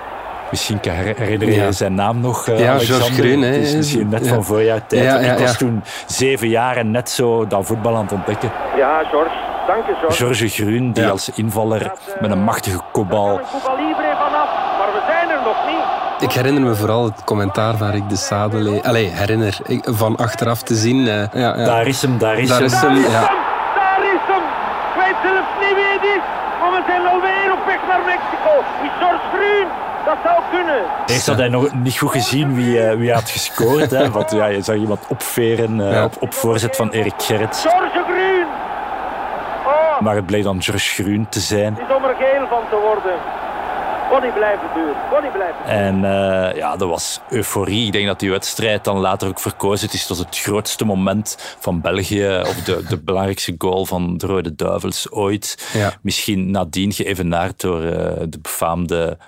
Misschien 0.50 0.78
herinner 0.82 1.48
je 1.48 1.54
Ja. 1.54 1.72
zijn 1.72 1.94
naam 1.94 2.20
nog, 2.20 2.48
eh, 2.48 2.58
Ja, 2.58 2.70
Alexander. 2.72 3.24
Hè. 3.24 3.46
Het 3.46 3.66
is 3.66 3.74
misschien 3.74 4.08
net 4.08 4.24
Ja. 4.24 4.28
van 4.34 4.44
voor 4.44 4.62
jouw 4.62 4.80
tijd. 4.88 5.02
Ja, 5.04 5.18
ja, 5.20 5.32
Ik 5.32 5.38
was 5.38 5.50
ja. 5.50 5.56
toen 5.56 5.82
zeven 6.06 6.48
jaar 6.48 6.76
en 6.76 6.90
net 6.90 7.10
zo 7.10 7.46
dat 7.46 7.66
voetbal 7.66 7.96
aan 7.96 8.02
het 8.02 8.12
ontdekken. 8.12 8.50
Ja, 8.76 9.02
George. 9.10 9.51
Dank 9.66 9.86
je, 9.86 9.94
George. 10.00 10.16
Georges 10.16 10.54
Grun, 10.54 10.92
die 10.92 11.02
Ja. 11.04 11.10
als 11.10 11.28
invaller 11.34 11.92
met 12.20 12.30
een 12.30 12.42
machtige 12.44 12.80
kopbal... 12.92 13.28
Er 13.28 13.34
kan 13.34 13.44
een 13.54 13.60
Cuba 13.60 13.74
Libre 13.74 14.12
vanaf, 14.24 14.48
maar 14.78 14.92
we 14.92 15.00
zijn 15.06 15.28
er 15.30 15.40
nog 15.44 15.56
niet. 15.66 15.84
Ik 16.28 16.32
herinner 16.32 16.62
me 16.62 16.74
vooral 16.74 17.04
het 17.04 17.24
commentaar 17.24 17.76
van 17.76 17.90
Rick 17.90 18.08
de 18.08 18.16
Sadele. 18.16 18.82
Allee, 18.82 19.06
herinner. 19.08 19.58
Van 19.82 20.16
achteraf 20.16 20.62
te 20.62 20.74
zien. 20.74 21.08
eh, 21.08 21.14
ja, 21.32 21.56
ja. 21.56 21.64
Daar 21.64 21.86
is 21.86 22.02
hem, 22.02 22.18
daar 22.18 22.38
is 22.38 22.48
Daar 22.48 22.56
hem. 22.58 22.66
is 22.66 22.80
hem, 22.80 22.94
ja. 22.96 23.20
Daar 23.80 24.02
is 24.14 24.20
hem. 24.32 24.42
Ik 24.90 25.04
weet 25.04 25.16
zelfs 25.22 25.48
niet 25.60 25.74
wie 25.74 25.84
het 25.92 26.02
is, 26.02 26.22
maar 26.60 26.70
we 26.70 26.82
zijn 26.86 27.06
alweer 27.06 27.52
op 27.52 27.66
weg 27.66 27.78
naar 27.88 28.00
Mexico. 28.06 28.50
Is 28.82 28.90
George 28.98 29.20
Groen. 29.32 29.66
Dat 30.04 30.16
zou 30.24 30.36
kunnen. 30.50 30.82
Eerst 31.06 31.26
had 31.26 31.36
hij 31.38 31.48
nog 31.48 31.72
niet 31.74 31.98
goed 31.98 32.10
gezien 32.10 32.54
wie, 32.54 32.80
eh, 32.82 32.96
wie 32.96 33.12
had 33.12 33.30
gescoord. 33.30 33.90
Hè, 33.90 34.10
want 34.10 34.30
ja, 34.30 34.46
je 34.46 34.62
zag 34.62 34.76
iemand 34.76 35.00
opveren 35.08 35.92
eh, 35.96 36.04
op, 36.04 36.12
op 36.20 36.34
voorzet 36.34 36.76
van 36.76 36.90
Erik 36.90 37.12
Gerrits. 37.16 37.60
George 37.62 37.88
Groen. 37.90 38.02
Oh, 38.02 38.11
Maar 40.02 40.14
het 40.14 40.26
bleek 40.26 40.42
dan 40.42 40.62
George 40.62 41.02
Groen 41.02 41.26
te 41.28 41.40
zijn. 41.40 41.74
het 41.74 41.88
is 41.88 41.96
om 41.96 42.04
er 42.04 42.14
geel 42.14 42.46
van 42.48 42.62
te 42.70 42.76
worden. 42.76 43.41
Niet 44.20 44.34
blijven. 44.34 44.68
Kon 45.10 45.22
niet 45.22 45.32
blijven 45.32 45.64
En 45.64 45.94
eh, 46.04 46.56
ja, 46.56 46.76
dat 46.76 46.88
was 46.88 47.20
euforie. 47.30 47.86
Ik 47.86 47.92
denk 47.92 48.06
dat 48.06 48.20
die 48.20 48.30
wedstrijd 48.30 48.84
dan 48.84 48.98
later 48.98 49.28
ook 49.28 49.40
verkozen 49.40 49.88
is 49.92 50.06
tot 50.06 50.18
het 50.18 50.38
grootste 50.38 50.84
moment 50.84 51.56
van 51.60 51.80
België. 51.80 52.40
Of 52.40 52.54
de, 52.54 52.84
de 52.88 52.98
belangrijkste 52.98 53.54
goal 53.58 53.86
van 53.86 54.16
de 54.16 54.26
Rode 54.26 54.54
Duivels 54.54 55.10
ooit. 55.10 55.70
Ja. 55.72 55.92
Misschien 56.02 56.50
nadien 56.50 56.92
geëvenaard 56.92 57.60
door 57.60 57.82
eh, 57.82 58.22
de 58.28 58.38
befaamde 58.42 59.18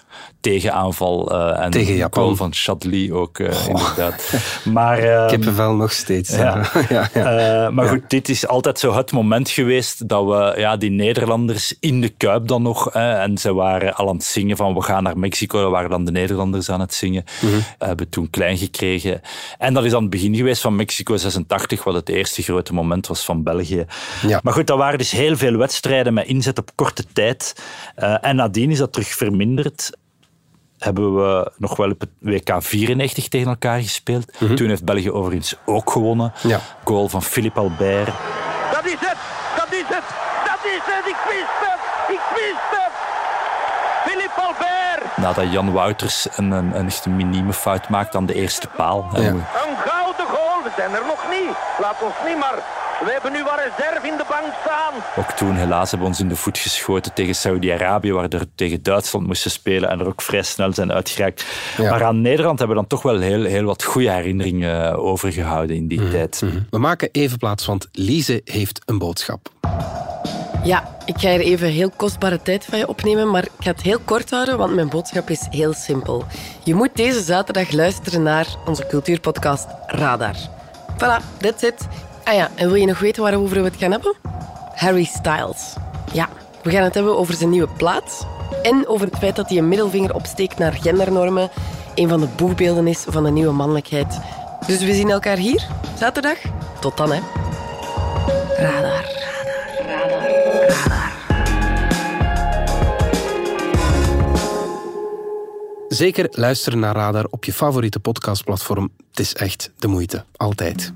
tegenaanval 0.45 1.31
eh, 1.31 1.65
en 1.65 1.71
Tegen 1.71 1.93
de 1.93 1.97
Japan. 1.97 2.23
goal 2.23 2.37
van 2.37 2.53
Chadli 2.53 3.13
ook, 3.13 3.39
eh, 3.39 3.69
inderdaad. 3.69 4.33
Maar, 4.65 5.27
Kippenvel 5.27 5.75
nog 5.75 5.93
steeds. 5.93 6.37
Ja. 6.37 6.63
ja, 6.89 7.09
ja. 7.15 7.65
Eh, 7.65 7.71
maar 7.71 7.89
goed, 7.89 8.11
dit 8.11 8.29
is 8.29 8.47
altijd 8.47 8.79
zo 8.79 8.95
het 8.95 9.13
moment 9.13 9.51
geweest 9.51 10.09
dat 10.09 10.25
we 10.25 10.55
ja, 10.57 10.77
die 10.77 10.91
Nederlanders 10.91 11.77
in 11.81 12.01
de 12.01 12.09
Kuip 12.09 12.47
dan 12.49 12.63
nog, 12.63 12.93
hè, 12.93 13.13
en 13.13 13.39
ze 13.39 13.55
waren 13.55 13.95
al 13.95 14.09
aan 14.09 14.15
het 14.15 14.25
zingen 14.25 14.57
van 14.57 14.74
we 14.75 14.83
gaan 14.83 15.03
naar 15.03 15.19
Mexico, 15.19 15.61
dat 15.63 15.71
waren 15.71 15.91
dan 15.91 16.05
de 16.05 16.11
Nederlanders 16.11 16.71
aan 16.71 16.81
het 16.81 16.95
zingen, 16.95 17.25
Mhm. 17.43 17.59
hebben 17.79 18.09
toen 18.09 18.31
klein 18.31 18.57
gekregen. 18.59 19.21
En 19.59 19.75
dat 19.75 19.85
is 19.85 19.91
dan 19.91 20.01
het 20.03 20.11
begin 20.11 20.37
geweest 20.37 20.61
van 20.63 20.77
Mexico 20.77 21.17
86, 21.17 21.85
wat 21.85 21.95
het 21.95 22.09
eerste 22.09 22.43
grote 22.43 22.75
moment 22.75 23.07
was 23.07 23.25
van 23.25 23.43
België. 23.43 23.87
Ja. 24.27 24.41
Maar 24.43 24.53
goed, 24.53 24.67
dat 24.67 24.79
waren 24.79 24.99
dus 24.99 25.11
heel 25.11 25.37
veel 25.37 25.57
wedstrijden 25.57 26.15
met 26.15 26.27
inzet 26.27 26.59
op 26.59 26.71
korte 26.75 27.05
tijd. 27.13 27.63
Eh, 27.95 28.17
en 28.25 28.37
nadien 28.37 28.71
is 28.71 28.79
dat 28.79 28.93
terug 28.93 29.09
verminderd 29.09 29.91
hebben 30.79 31.15
we 31.17 31.53
nog 31.59 31.77
wel 31.77 31.91
op 31.91 32.01
het 32.01 32.11
WK 32.19 32.63
94 32.63 33.29
tegen 33.29 33.49
elkaar 33.49 33.81
gespeeld. 33.81 34.33
Toen 34.55 34.69
heeft 34.69 34.85
België 34.85 35.11
overigens 35.11 35.55
ook 35.67 35.91
gewonnen. 35.93 36.33
Mhm. 36.37 36.49
Ja. 36.49 36.61
Goal 36.85 37.09
van 37.09 37.23
Philippe 37.23 37.61
Albert. 37.61 38.07
Dat 38.73 38.85
is 38.87 38.93
het! 38.99 39.17
Dat 39.57 39.73
is 39.73 39.85
het! 39.87 40.05
Dat 40.47 40.61
is 40.65 40.81
het! 40.85 41.07
Ik 41.07 41.17
wist 41.29 41.55
het! 41.67 41.81
Ik 42.17 42.21
wist 42.35 42.71
het! 42.71 42.93
Philippe 44.05 44.41
Albert! 44.41 45.17
Nadat 45.17 45.53
Jan 45.53 45.73
Wouters 45.73 46.27
een, 46.37 46.51
een, 46.51 46.79
een 46.79 46.87
echt 46.87 47.07
minieme 47.07 47.53
fout 47.53 47.89
maakt 47.89 48.15
aan 48.15 48.27
de 48.27 48.35
eerste 48.35 48.69
paal. 48.77 49.09
Ja. 49.13 49.19
Een 49.21 49.43
gouden 49.87 50.27
goal! 50.27 50.63
We 50.63 50.71
zijn 50.77 50.95
er 50.95 51.03
nog 51.07 51.25
niet! 51.31 51.57
Laat 51.81 51.97
ons 52.03 52.15
niet 52.27 52.39
maar... 52.39 52.55
We 53.05 53.11
hebben 53.13 53.33
nu 53.33 53.43
wat 53.45 53.55
reserve 53.57 54.07
in 54.07 54.17
de 54.17 54.25
bank 54.29 54.53
staan. 54.65 54.93
Ook 55.25 55.31
toen 55.31 55.55
helaas 55.57 55.91
hebben 55.91 56.09
we 56.09 56.13
ons 56.15 56.23
in 56.23 56.29
de 56.29 56.37
voet 56.37 56.59
geschoten 56.59 57.13
tegen 57.15 57.35
Saudi-Arabië, 57.35 58.13
waar 58.13 58.29
we 58.29 58.49
tegen 58.55 58.83
Duitsland 58.83 59.27
moesten 59.27 59.51
spelen 59.51 59.91
en 59.91 60.01
er 60.01 60.07
ook 60.07 60.23
vrij 60.23 60.43
snel 60.43 60.73
zijn 60.73 60.93
uitgeraakt. 60.93 61.45
Ja. 61.77 61.91
Maar 61.91 62.05
aan 62.05 62.21
Nederland 62.21 62.59
hebben 62.59 62.77
we 62.77 62.83
dan 62.83 62.99
toch 62.99 63.03
wel 63.03 63.21
heel, 63.21 63.45
heel 63.45 63.65
wat 63.65 63.83
goede 63.85 64.11
herinneringen 64.11 64.85
eh, 64.93 64.99
overgehouden 64.99 65.77
in 65.77 65.89
die 65.89 66.01
Mhm. 66.01 66.11
tijd. 66.11 66.43
We 66.71 66.79
maken 66.79 67.09
even 67.13 67.39
plaats, 67.39 67.67
want 67.67 67.89
Lise 67.93 68.41
heeft 68.45 68.81
een 68.85 68.99
boodschap. 68.99 69.49
Ja, 70.63 70.94
ik 71.05 71.19
ga 71.19 71.29
hier 71.29 71.41
even 71.41 71.69
heel 71.69 71.91
kostbare 71.97 72.43
tijd 72.43 72.65
van 72.65 72.79
je 72.79 72.89
opnemen, 72.89 73.31
maar 73.31 73.45
ik 73.45 73.51
ga 73.59 73.71
het 73.71 73.83
heel 73.83 73.99
kort 74.05 74.31
houden, 74.31 74.59
want 74.59 74.75
mijn 74.75 74.89
boodschap 74.89 75.31
is 75.31 75.47
heel 75.51 75.73
simpel. 75.73 76.25
Je 76.63 76.75
moet 76.75 76.97
deze 76.97 77.23
zaterdag 77.23 77.71
luisteren 77.71 78.23
naar 78.23 78.47
onze 78.67 78.87
cultuurpodcast 78.87 79.67
Radar. 79.87 80.35
Voilà, 80.97 81.39
that's 81.39 81.63
it. 81.63 81.87
Ah 82.25 82.35
ja, 82.35 82.51
en 82.55 82.67
wil 82.67 82.77
je 82.77 82.87
nog 82.87 82.99
weten 82.99 83.23
waarover 83.23 83.57
we 83.57 83.65
het 83.65 83.77
gaan 83.77 83.91
hebben? 83.91 84.15
Harry 84.75 85.05
Styles. 85.05 85.75
Ja, 86.13 86.29
we 86.63 86.71
gaan 86.71 86.83
het 86.83 86.95
hebben 86.95 87.19
over 87.19 87.35
zijn 87.35 87.51
nieuwe 87.51 87.69
plaat 87.77 88.27
en 88.63 88.89
over 88.89 89.07
het 89.07 89.19
feit 89.19 89.37
dat 89.37 89.49
hij 89.49 89.59
een 89.59 89.69
middelvinger 89.69 90.15
opsteekt 90.15 90.59
naar 90.59 90.73
gendernormen, 90.73 91.51
een 91.95 92.09
van 92.09 92.21
de 92.21 92.29
boegbeelden 92.37 92.87
is 92.87 93.05
van 93.09 93.25
de 93.25 93.31
nieuwe 93.31 93.53
mannelijkheid. 93.53 94.21
Dus 94.67 94.85
we 94.85 94.95
zien 94.95 95.11
elkaar 95.11 95.37
hier, 95.37 95.67
zaterdag. 95.99 96.39
Tot 96.81 96.97
dan, 96.97 97.13
hè. 97.13 97.21
Radar. 98.57 98.94
Zeker 105.95 106.27
luisteren 106.31 106.79
naar 106.79 106.95
Radar 106.95 107.27
op 107.31 107.45
je 107.45 107.53
favoriete 107.53 108.01
podcastplatform. 108.01 108.91
Het 109.11 109.21
is 109.21 109.35
echt 109.35 109.71
de 109.79 109.87
moeite. 109.87 110.25
Altijd. 110.37 110.93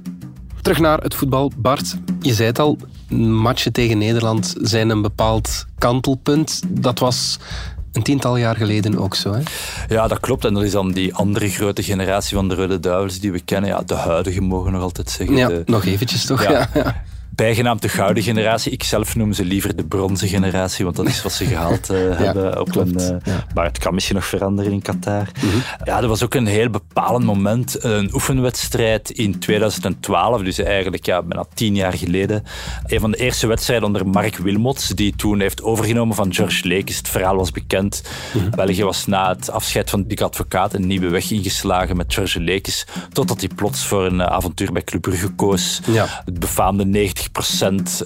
Terug 0.63 0.79
naar 0.79 0.99
het 0.99 1.15
voetbal. 1.15 1.53
Bart, 1.57 1.95
je 2.21 2.35
zei 2.35 2.49
het 2.49 2.59
al, 2.59 2.77
matchen 3.19 3.73
tegen 3.73 3.99
Nederland 3.99 4.55
zijn 4.61 4.91
een 4.91 5.03
bepaald 5.03 5.67
kantelpunt. 5.79 6.63
Dat 6.69 6.99
was 6.99 7.39
een 7.93 8.03
tiental 8.03 8.37
jaar 8.37 8.57
geleden 8.57 8.99
ook 8.99 9.15
zo, 9.15 9.33
hè? 9.33 9.41
Ja, 9.89 10.09
dat 10.09 10.21
klopt. 10.21 10.45
En 10.45 10.55
dat 10.55 10.63
is 10.63 10.73
dan 10.73 10.93
die 10.93 11.15
andere 11.15 11.49
grote 11.51 11.83
generatie 11.83 12.37
van 12.37 12.49
de 12.49 12.55
Rode 12.55 12.81
Duivels 12.81 13.21
die 13.21 13.33
we 13.33 13.41
kennen. 13.41 13.71
Ja, 13.71 13.83
de 13.83 13.95
huidige 13.95 14.41
mogen 14.41 14.67
we 14.67 14.71
nog 14.73 14.83
altijd 14.83 15.11
zeggen. 15.11 15.37
Ja, 15.37 15.49
De- 15.49 15.63
nog 15.67 15.85
eventjes 15.85 16.25
toch? 16.25 16.43
Ja. 16.43 16.51
Ja. 16.51 16.69
ja. 16.75 17.03
Bijgenaamd 17.31 17.83
de 17.83 17.89
gouden 17.89 18.23
generatie. 18.23 18.73
Ik 18.73 18.83
zelf 18.83 19.17
noem 19.17 19.33
ze 19.33 19.45
liever 19.45 19.77
de 19.77 19.85
bronzen 19.85 20.29
generatie, 20.29 20.85
want 20.85 20.97
dat 20.97 21.07
is 21.07 21.23
wat 21.23 21.33
ze 21.33 21.45
gehaald 21.45 21.91
eh, 21.91 21.99
hebben. 22.25 22.61
Op 22.61 22.71
klopt. 22.71 23.01
een, 23.01 23.21
eh, 23.21 23.35
Ja. 23.35 23.45
Maar 23.55 23.65
het 23.65 23.79
kan 23.79 23.95
misschien 23.95 24.17
nog 24.17 24.27
veranderen 24.27 24.73
in 24.73 24.83
Qatar. 24.83 25.29
Ja, 25.85 26.01
dat 26.01 26.09
was 26.09 26.23
ook 26.23 26.35
een 26.35 26.47
heel 26.47 26.71
bepalend 26.71 27.25
moment. 27.25 27.85
Een 27.85 28.11
oefenwedstrijd 28.15 29.11
in 29.11 29.39
2012, 29.39 30.43
dus 30.43 30.59
eigenlijk 30.59 31.07
ja, 31.07 31.23
bijna 31.23 31.45
tien 31.55 31.75
jaar 31.75 31.93
geleden. 31.93 32.43
Een 32.87 33.01
van 33.01 33.11
de 33.11 33.17
eerste 33.17 33.47
wedstrijden 33.47 33.87
onder 33.87 34.07
Mark 34.07 34.37
Wilmots, 34.37 34.89
die 34.89 35.17
toen 35.17 35.41
heeft 35.41 35.63
overgenomen 35.63 36.17
van 36.17 36.35
George 36.35 36.69
Lekes. 36.69 36.97
Het 36.97 37.09
verhaal 37.09 37.37
was 37.37 37.51
bekend. 37.51 38.03
België 38.51 38.85
was 38.85 39.07
na 39.07 39.29
het 39.29 39.51
afscheid 39.51 39.91
van 39.91 40.05
Dick 40.07 40.21
Advocaat 40.21 40.75
een 40.75 40.87
nieuwe 40.87 41.09
weg 41.09 41.31
ingeslagen 41.31 41.97
met 41.97 42.15
George 42.15 42.41
Lekes, 42.41 42.87
totdat 43.13 43.41
hij 43.41 43.49
plots 43.55 43.87
voor 43.87 44.07
een 44.07 44.21
eh, 44.21 44.27
avontuur 44.27 44.73
bij 44.73 44.83
Club 44.85 45.03
Brugge 45.03 45.29
koos. 45.29 45.81
Ja. 45.87 46.23
Het 46.25 46.39
befaamde 46.39 46.85
90 46.85 47.18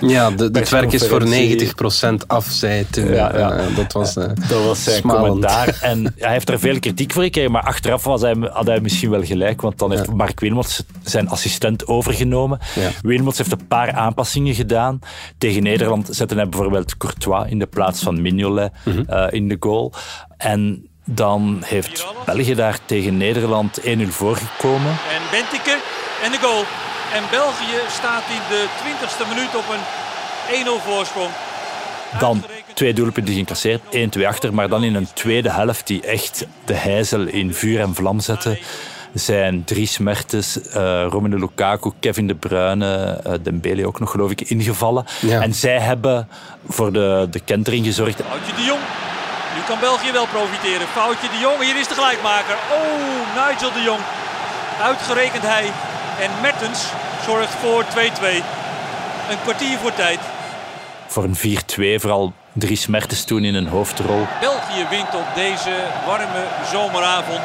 Ja, 0.00 0.30
de, 0.30 0.48
het 0.52 0.68
werk 0.68 0.92
is 0.92 1.06
voor 1.06 1.18
persconferentie. 1.18 2.22
90% 2.22 2.26
af, 2.26 2.46
zei 2.50 2.86
toen. 2.90 3.12
Ja, 3.12 3.38
ja. 3.38 3.50
Eh, 3.52 3.76
dat 3.76 3.92
was, 3.92 4.16
eh, 4.16 4.24
Dat 4.48 4.64
was 4.64 4.82
zijn 4.84 4.96
smalend. 5.00 5.26
commentaar. 5.26 5.78
En 5.90 6.14
hij 6.18 6.32
heeft 6.32 6.48
er 6.48 6.58
veel 6.58 6.78
kritiek 6.78 7.12
voor 7.12 7.22
gekregen, 7.22 7.50
maar 7.50 7.62
achteraf 7.62 8.04
was 8.04 8.20
hij, 8.20 8.34
had 8.52 8.66
hij 8.66 8.80
misschien 8.80 9.10
wel 9.10 9.24
gelijk, 9.24 9.60
want 9.60 9.78
dan 9.78 9.90
heeft 9.90 10.12
Mark 10.12 10.40
Wilmots 10.40 10.82
zijn 11.02 11.28
assistent 11.28 11.86
overgenomen. 11.86 12.58
Ja. 12.74 12.90
Wilmots 13.02 13.38
heeft 13.38 13.52
een 13.52 13.66
paar 13.66 13.92
aanpassingen 13.92 14.54
gedaan. 14.54 14.98
Tegen 15.38 15.62
Nederland 15.62 16.08
zette 16.10 16.34
hij 16.34 16.48
bijvoorbeeld 16.48 16.96
Courtois 16.96 17.50
in 17.50 17.58
de 17.58 17.66
plaats 17.66 18.02
van 18.02 18.22
Mignolet 18.22 18.72
Mhm. 18.84 19.02
eh, 19.06 19.26
in 19.30 19.48
de 19.48 19.56
goal. 19.60 19.92
En 20.36 20.86
dan 21.04 21.62
heeft 21.64 22.06
België 22.26 22.54
daar 22.54 22.78
tegen 22.86 23.16
Nederland 23.16 23.78
1-0 23.84 24.08
voorgekomen. 24.08 24.90
En 24.90 25.22
Bentike 25.30 25.78
en 26.24 26.30
de 26.30 26.38
goal. 26.40 26.64
En 27.14 27.22
België 27.30 27.78
staat 27.88 28.22
in 28.28 28.40
de 28.48 28.66
20ste 28.84 29.28
minuut 29.28 29.56
op 29.56 29.64
een 29.68 30.80
1-0 30.80 30.84
voorsprong. 30.84 31.30
Dan 32.18 32.44
twee 32.74 32.92
doelpunten 32.94 33.32
geïncasseerd, 33.32 33.80
1-2 34.18 34.26
achter. 34.26 34.54
Maar 34.54 34.68
dan 34.68 34.84
in 34.84 34.94
een 34.94 35.08
tweede 35.12 35.50
helft 35.50 35.86
die 35.86 36.02
echt 36.02 36.46
de 36.64 36.74
heizel 36.74 37.26
in 37.26 37.54
vuur 37.54 37.80
en 37.80 37.94
vlam 37.94 38.20
zette. 38.20 38.58
Zijn 39.14 39.64
Dries 39.64 39.98
Mertens, 39.98 40.60
eh 40.68 41.06
Romelu 41.08 41.38
Lukaku, 41.38 41.90
Kevin 42.00 42.26
De 42.26 42.34
Bruyne, 42.34 43.20
eh 43.24 43.32
Dembele 43.42 43.86
ook 43.86 44.00
nog 44.00 44.10
geloof 44.10 44.30
ik 44.30 44.40
ingevallen. 44.40 45.04
Ja. 45.20 45.40
En 45.40 45.54
zij 45.54 45.78
hebben 45.78 46.28
voor 46.68 46.92
de, 46.92 47.26
de 47.30 47.40
kentering 47.40 47.84
gezorgd. 47.86 48.20
Foutje 48.28 48.54
de 48.54 48.62
Jong. 48.62 48.80
Nu 49.54 49.60
kan 49.66 49.78
België 49.80 50.12
wel 50.12 50.26
profiteren. 50.26 50.86
Foutje 50.86 51.28
de 51.28 51.38
Jong. 51.38 51.62
Hier 51.62 51.76
is 51.76 51.88
de 51.88 51.94
gelijkmaker. 51.94 52.54
Oh, 52.72 53.48
Nigel 53.48 53.72
de 53.72 53.82
Jong. 53.82 54.00
Uitgerekend 54.82 55.42
hij. 55.42 55.70
En 56.22 56.30
Mertens 56.42 56.92
zorgt 57.24 57.54
voor 57.54 57.84
2-2. 57.84 57.88
Een 59.30 59.40
kwartier 59.42 59.78
voor 59.78 59.94
tijd. 59.94 60.18
Voor 61.06 61.24
een 61.24 61.36
4-2, 61.36 62.00
vooral 62.00 62.32
Dries 62.52 62.86
Mertens 62.86 63.24
toen 63.24 63.44
in 63.44 63.54
een 63.54 63.66
hoofdrol. 63.66 64.26
België 64.40 64.86
wint 64.90 65.14
op 65.14 65.26
deze 65.34 65.70
warme 66.06 66.44
zomeravond. 66.70 67.40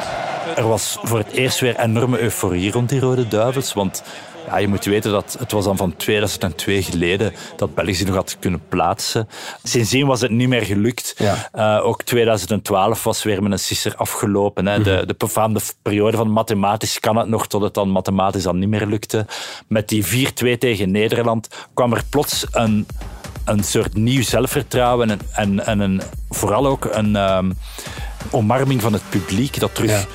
Er 0.56 0.68
was 0.68 0.98
voor 1.02 1.18
het 1.18 1.30
eerst 1.30 1.60
weer 1.60 1.78
enorme 1.78 2.18
euforie 2.18 2.72
rond 2.72 2.88
die 2.88 3.00
Rode 3.00 3.28
Duivels. 3.28 3.72
Want 3.72 4.02
ja, 4.48 4.58
je 4.58 4.68
moet 4.68 4.84
weten 4.84 5.10
dat 5.10 5.36
het 5.38 5.52
was 5.52 5.64
dan 5.64 5.76
van 5.76 5.96
2002 5.96 6.82
geleden 6.82 7.32
dat 7.56 7.74
België 7.74 7.94
zich 7.94 8.06
nog 8.06 8.14
had 8.16 8.36
kunnen 8.40 8.60
plaatsen. 8.68 9.28
Sindsdien 9.62 10.06
was 10.06 10.20
het 10.20 10.30
niet 10.30 10.48
meer 10.48 10.62
gelukt. 10.62 11.14
Ja. 11.18 11.48
Eh, 11.52 11.86
ook 11.86 12.02
2012 12.02 13.04
was 13.04 13.22
weer 13.22 13.42
met 13.42 13.52
een 13.52 13.58
sisser 13.58 13.96
afgelopen. 13.96 14.66
Hè. 14.66 14.82
De, 14.82 15.02
de 15.06 15.14
befaamde 15.18 15.60
periode 15.82 16.16
van 16.16 16.30
mathematisch 16.30 17.00
kan 17.00 17.16
het 17.16 17.28
nog, 17.28 17.46
tot 17.46 17.62
het 17.62 17.74
dan 17.74 17.90
mathematisch 17.90 18.42
dan 18.42 18.58
niet 18.58 18.68
meer 18.68 18.86
lukte. 18.86 19.26
Met 19.66 19.88
die 19.88 20.28
4-2 20.54 20.58
tegen 20.58 20.90
Nederland 20.90 21.48
kwam 21.74 21.92
er 21.92 22.02
plots 22.10 22.46
een, 22.50 22.86
een 23.44 23.64
soort 23.64 23.94
nieuw 23.94 24.22
zelfvertrouwen 24.22 25.10
en, 25.10 25.20
en, 25.32 25.66
en 25.66 25.80
een, 25.80 26.02
vooral 26.28 26.66
ook 26.66 26.84
een 26.84 27.16
ehm, 27.16 27.50
omarming 28.30 28.82
van 28.82 28.92
het 28.92 29.02
publiek 29.08 29.60
dat 29.60 29.74
terug... 29.74 29.90
Ja. 29.90 30.06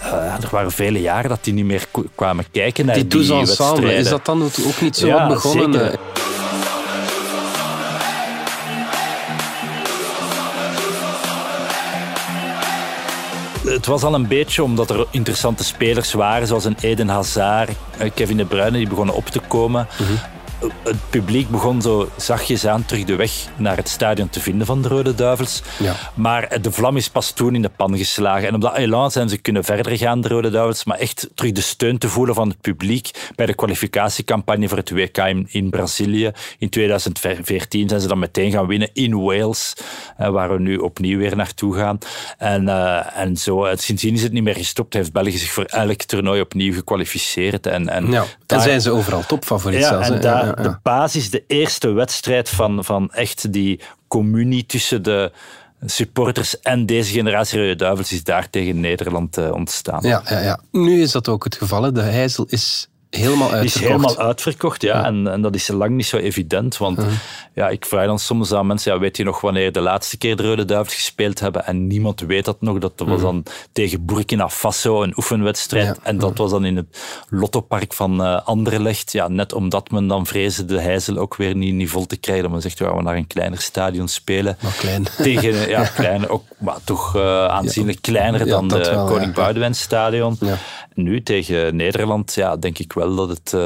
Eh, 0.00 0.12
er 0.42 0.48
waren 0.50 0.72
vele 0.72 1.00
jaren 1.00 1.28
dat 1.30 1.44
die 1.44 1.52
niet 1.52 1.64
meer 1.64 1.84
kwamen 2.14 2.44
kijken 2.52 2.86
naar 2.86 2.94
Die 2.94 3.06
die, 3.06 3.34
wedstrijden. 3.34 3.94
is 3.94 4.08
dat 4.08 4.24
dan 4.24 4.42
ook 4.42 4.80
niet 4.80 4.96
zo 4.96 5.06
Ja, 5.06 5.18
wat 5.26 5.28
begonnen? 5.34 5.72
zeker. 5.80 5.98
het 13.64 13.86
was 13.86 14.02
al 14.02 14.14
een 14.14 14.26
beetje 14.28 14.62
omdat 14.62 14.90
er 14.90 15.06
interessante 15.10 15.64
spelers 15.64 16.12
waren, 16.12 16.46
zoals 16.46 16.64
een 16.64 16.76
Eden 16.80 17.08
Hazard, 17.08 17.70
eh, 17.98 18.10
Kevin 18.14 18.36
De 18.36 18.44
Bruyne, 18.44 18.78
die 18.78 18.88
begonnen 18.88 19.14
op 19.14 19.26
te 19.26 19.40
komen. 19.48 19.86
Het 20.82 21.10
publiek 21.10 21.48
begon 21.48 21.82
zo 21.82 22.08
zachtjes 22.16 22.66
aan 22.66 22.84
terug 22.84 23.04
de 23.04 23.16
weg 23.16 23.32
naar 23.56 23.76
het 23.76 23.88
stadion 23.88 24.28
te 24.28 24.40
vinden 24.40 24.66
van 24.66 24.82
de 24.82 24.88
Rode 24.88 25.14
Duivels. 25.14 25.62
Ja. 25.78 25.94
Maar 26.14 26.62
de 26.62 26.72
vlam 26.72 26.96
is 26.96 27.08
pas 27.08 27.30
toen 27.30 27.54
in 27.54 27.62
de 27.62 27.70
pan 27.76 27.96
geslagen. 27.96 28.48
En 28.48 28.54
op 28.54 28.60
dat 28.60 28.76
elan 28.76 29.10
zijn 29.10 29.28
ze 29.28 29.38
kunnen 29.38 29.64
verder 29.64 29.96
gaan, 29.96 30.20
de 30.20 30.28
Rode 30.28 30.50
Duivels, 30.50 30.84
maar 30.84 30.98
echt 30.98 31.28
terug 31.34 31.52
de 31.52 31.60
steun 31.60 31.98
te 31.98 32.08
voelen 32.08 32.34
van 32.34 32.48
het 32.48 32.60
publiek 32.60 33.10
bij 33.34 33.46
de 33.46 33.54
kwalificatiecampagne 33.54 34.68
voor 34.68 34.78
het 34.78 34.90
WK 34.90 35.18
in, 35.18 35.46
in 35.50 35.70
Brazilië. 35.70 36.30
In 36.58 36.68
2014 36.68 37.88
zijn 37.88 38.00
ze 38.00 38.08
dan 38.08 38.18
meteen 38.18 38.50
gaan 38.50 38.66
winnen 38.66 38.90
in 38.92 39.20
Wales, 39.20 39.74
eh, 40.16 40.28
waar 40.28 40.52
we 40.52 40.58
nu 40.58 40.76
opnieuw 40.76 41.18
weer 41.18 41.36
naartoe 41.36 41.74
gaan. 41.76 41.98
En, 42.38 42.68
eh, 42.68 43.16
en 43.16 43.36
zo, 43.36 43.64
eh, 43.64 43.76
sindsdien 43.76 44.14
is 44.14 44.22
het 44.22 44.32
niet 44.32 44.42
meer 44.42 44.56
gestopt. 44.56 44.94
Heeft 44.94 45.12
België 45.12 45.38
zich 45.38 45.52
voor 45.52 45.64
elk 45.64 46.02
toernooi 46.02 46.40
opnieuw 46.40 46.72
gekwalificeerd. 46.72 47.66
En, 47.66 47.88
en, 47.88 48.10
Ja. 48.10 48.24
En 48.46 48.60
zijn 48.60 48.80
ze 48.80 48.90
overal 48.90 49.26
topfavoriet 49.26 49.80
ja, 49.80 49.88
zelfs. 49.88 50.08
hè. 50.08 50.14
en 50.14 50.20
daar, 50.20 50.49
Ja, 50.56 50.62
de 50.62 50.78
basis, 50.82 51.30
de 51.30 51.44
eerste 51.46 51.92
wedstrijd 51.92 52.48
van, 52.48 52.84
van 52.84 53.12
echt 53.12 53.52
die 53.52 53.80
communie 54.08 54.66
tussen 54.66 55.02
de 55.02 55.32
supporters 55.86 56.60
en 56.60 56.86
deze 56.86 57.12
generatie 57.12 57.58
Rode 57.58 57.76
Duivels 57.76 58.12
is 58.12 58.24
daar 58.24 58.50
tegen 58.50 58.80
Nederland 58.80 59.36
eh, 59.36 59.52
ontstaan. 59.52 60.00
Ja, 60.02 60.22
ja, 60.28 60.38
ja. 60.38 60.60
Nu 60.72 61.02
is 61.02 61.12
dat 61.12 61.28
ook 61.28 61.44
het 61.44 61.56
geval. 61.56 61.82
hè. 61.82 61.92
De 61.92 62.00
Heizel 62.00 62.44
is 62.48 62.88
helemaal 63.10 63.48
Die 63.48 63.56
is 63.58 63.62
uitverkocht. 63.62 63.84
helemaal 63.92 64.18
uitverkocht, 64.26 64.82
ja. 64.82 65.04
En, 65.04 65.26
en 65.32 65.42
dat 65.42 65.54
is 65.54 65.68
lang 65.68 65.90
niet 65.90 66.06
zo 66.06 66.16
evident. 66.16 66.76
Want 66.76 67.02
ja, 67.54 67.68
ik 67.68 67.84
vraag 67.86 68.06
dan 68.06 68.18
soms 68.18 68.52
aan 68.52 68.66
mensen, 68.66 68.92
ja, 68.92 68.98
weet 68.98 69.16
je 69.16 69.24
nog 69.24 69.40
wanneer 69.40 69.72
de 69.72 69.80
laatste 69.80 70.16
keer 70.18 70.36
de 70.36 70.42
Rode 70.42 70.64
Duivels 70.64 70.94
gespeeld 70.94 71.40
hebben? 71.40 71.66
En 71.66 71.86
niemand 71.86 72.20
weet 72.20 72.44
dat 72.44 72.60
nog. 72.60 72.78
Dat 72.78 72.92
was 72.96 73.08
Mhm. 73.08 73.20
dan 73.20 73.44
tegen 73.72 74.04
Burkina 74.04 74.48
Faso, 74.48 75.02
een 75.02 75.12
oefenwedstrijd. 75.16 75.98
En 76.02 76.18
dat 76.18 76.38
was 76.38 76.50
dan 76.50 76.64
in 76.64 76.76
het 76.76 76.86
Lottopark 77.28 77.92
van 77.92 78.22
eh 78.24 78.40
Anderlecht. 78.44 79.12
Ja, 79.12 79.28
net 79.28 79.52
omdat 79.52 79.90
men 79.90 80.06
dan 80.06 80.26
vreesde 80.26 80.64
de 80.64 80.80
Heizel 80.80 81.16
ook 81.16 81.36
weer 81.36 81.54
niet, 81.56 81.74
niet 81.74 81.90
vol 81.90 82.06
te 82.06 82.16
krijgen. 82.16 82.42
Dat 82.44 82.52
men 82.52 82.62
zegt, 82.62 82.78
we 82.78 82.84
gaan 82.84 83.04
naar 83.04 83.16
een 83.16 83.26
kleiner 83.26 83.60
stadion 83.60 84.08
spelen. 84.08 84.56
Maar 84.62 84.72
klein. 84.78 85.06
Tegen, 85.16 85.68
ja, 85.68 85.84
klein, 85.96 86.28
ook, 86.28 86.44
maar 86.58 86.76
toch 86.84 87.16
eh, 87.16 87.46
aanzienlijk 87.46 87.98
kleiner 88.02 88.46
dan 88.46 88.68
de 88.68 88.78
wel, 88.78 89.06
Koning. 89.06 89.34
Boudewijn 89.34 89.74
stadion. 89.74 90.38
Nu 90.94 91.22
tegen 91.22 91.76
Nederland, 91.76 92.34
ja, 92.34 92.56
denk 92.56 92.78
ik 92.78 92.92
wel 92.92 92.99
dat 93.08 93.28
het. 93.28 93.52
eh, 93.52 93.60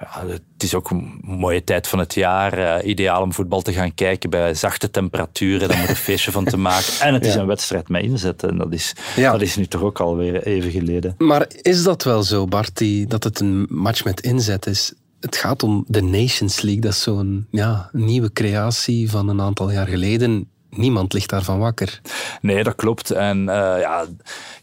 ja, 0.00 0.26
het 0.26 0.42
is 0.62 0.74
ook 0.74 0.90
een 0.90 1.18
mooie 1.22 1.64
tijd 1.64 1.88
van 1.88 1.98
het 1.98 2.14
jaar. 2.14 2.52
eh, 2.58 2.88
ideaal 2.88 3.22
om 3.22 3.32
voetbal 3.32 3.62
te 3.62 3.72
gaan 3.72 3.94
kijken 3.94 4.30
bij 4.30 4.54
zachte 4.54 4.90
temperaturen. 4.90 5.68
Daar 5.68 5.78
moet 5.78 5.88
een 5.88 5.96
feestje 5.96 6.30
van 6.30 6.44
te 6.44 6.56
maken. 6.56 6.92
En 7.00 7.14
het 7.14 7.26
is 7.26 7.34
Ja. 7.34 7.40
een 7.40 7.46
wedstrijd 7.46 7.88
met 7.88 8.02
inzet. 8.02 8.42
En 8.42 8.58
dat 8.58 8.72
is, 8.72 8.92
Ja. 9.16 9.32
dat 9.32 9.40
is 9.40 9.56
nu 9.56 9.66
toch 9.66 9.82
ook 9.82 10.00
alweer 10.00 10.42
even 10.46 10.70
geleden. 10.70 11.14
Maar 11.18 11.46
is 11.62 11.82
dat 11.82 12.02
wel 12.02 12.22
zo, 12.22 12.46
Bart, 12.46 12.76
die, 12.76 13.06
dat 13.06 13.24
het 13.24 13.40
een 13.40 13.66
match 13.68 14.04
met 14.04 14.20
inzet 14.20 14.66
is? 14.66 14.92
Het 15.20 15.36
gaat 15.36 15.62
om 15.62 15.84
de 15.86 16.02
Nations 16.02 16.60
League. 16.60 16.80
Dat 16.82 16.92
is 16.92 17.02
zo'n 17.02 17.46
ja, 17.50 17.88
nieuwe 17.92 18.32
creatie 18.32 19.10
van 19.10 19.28
een 19.28 19.40
aantal 19.40 19.70
jaar 19.70 19.86
geleden. 19.86 20.48
Niemand 20.70 21.12
ligt 21.12 21.30
daarvan 21.30 21.58
wakker. 21.58 22.00
Nee, 22.40 22.62
dat 22.62 22.74
klopt. 22.74 23.10
En 23.10 23.48
eh, 23.48 23.80
ja, 23.80 24.06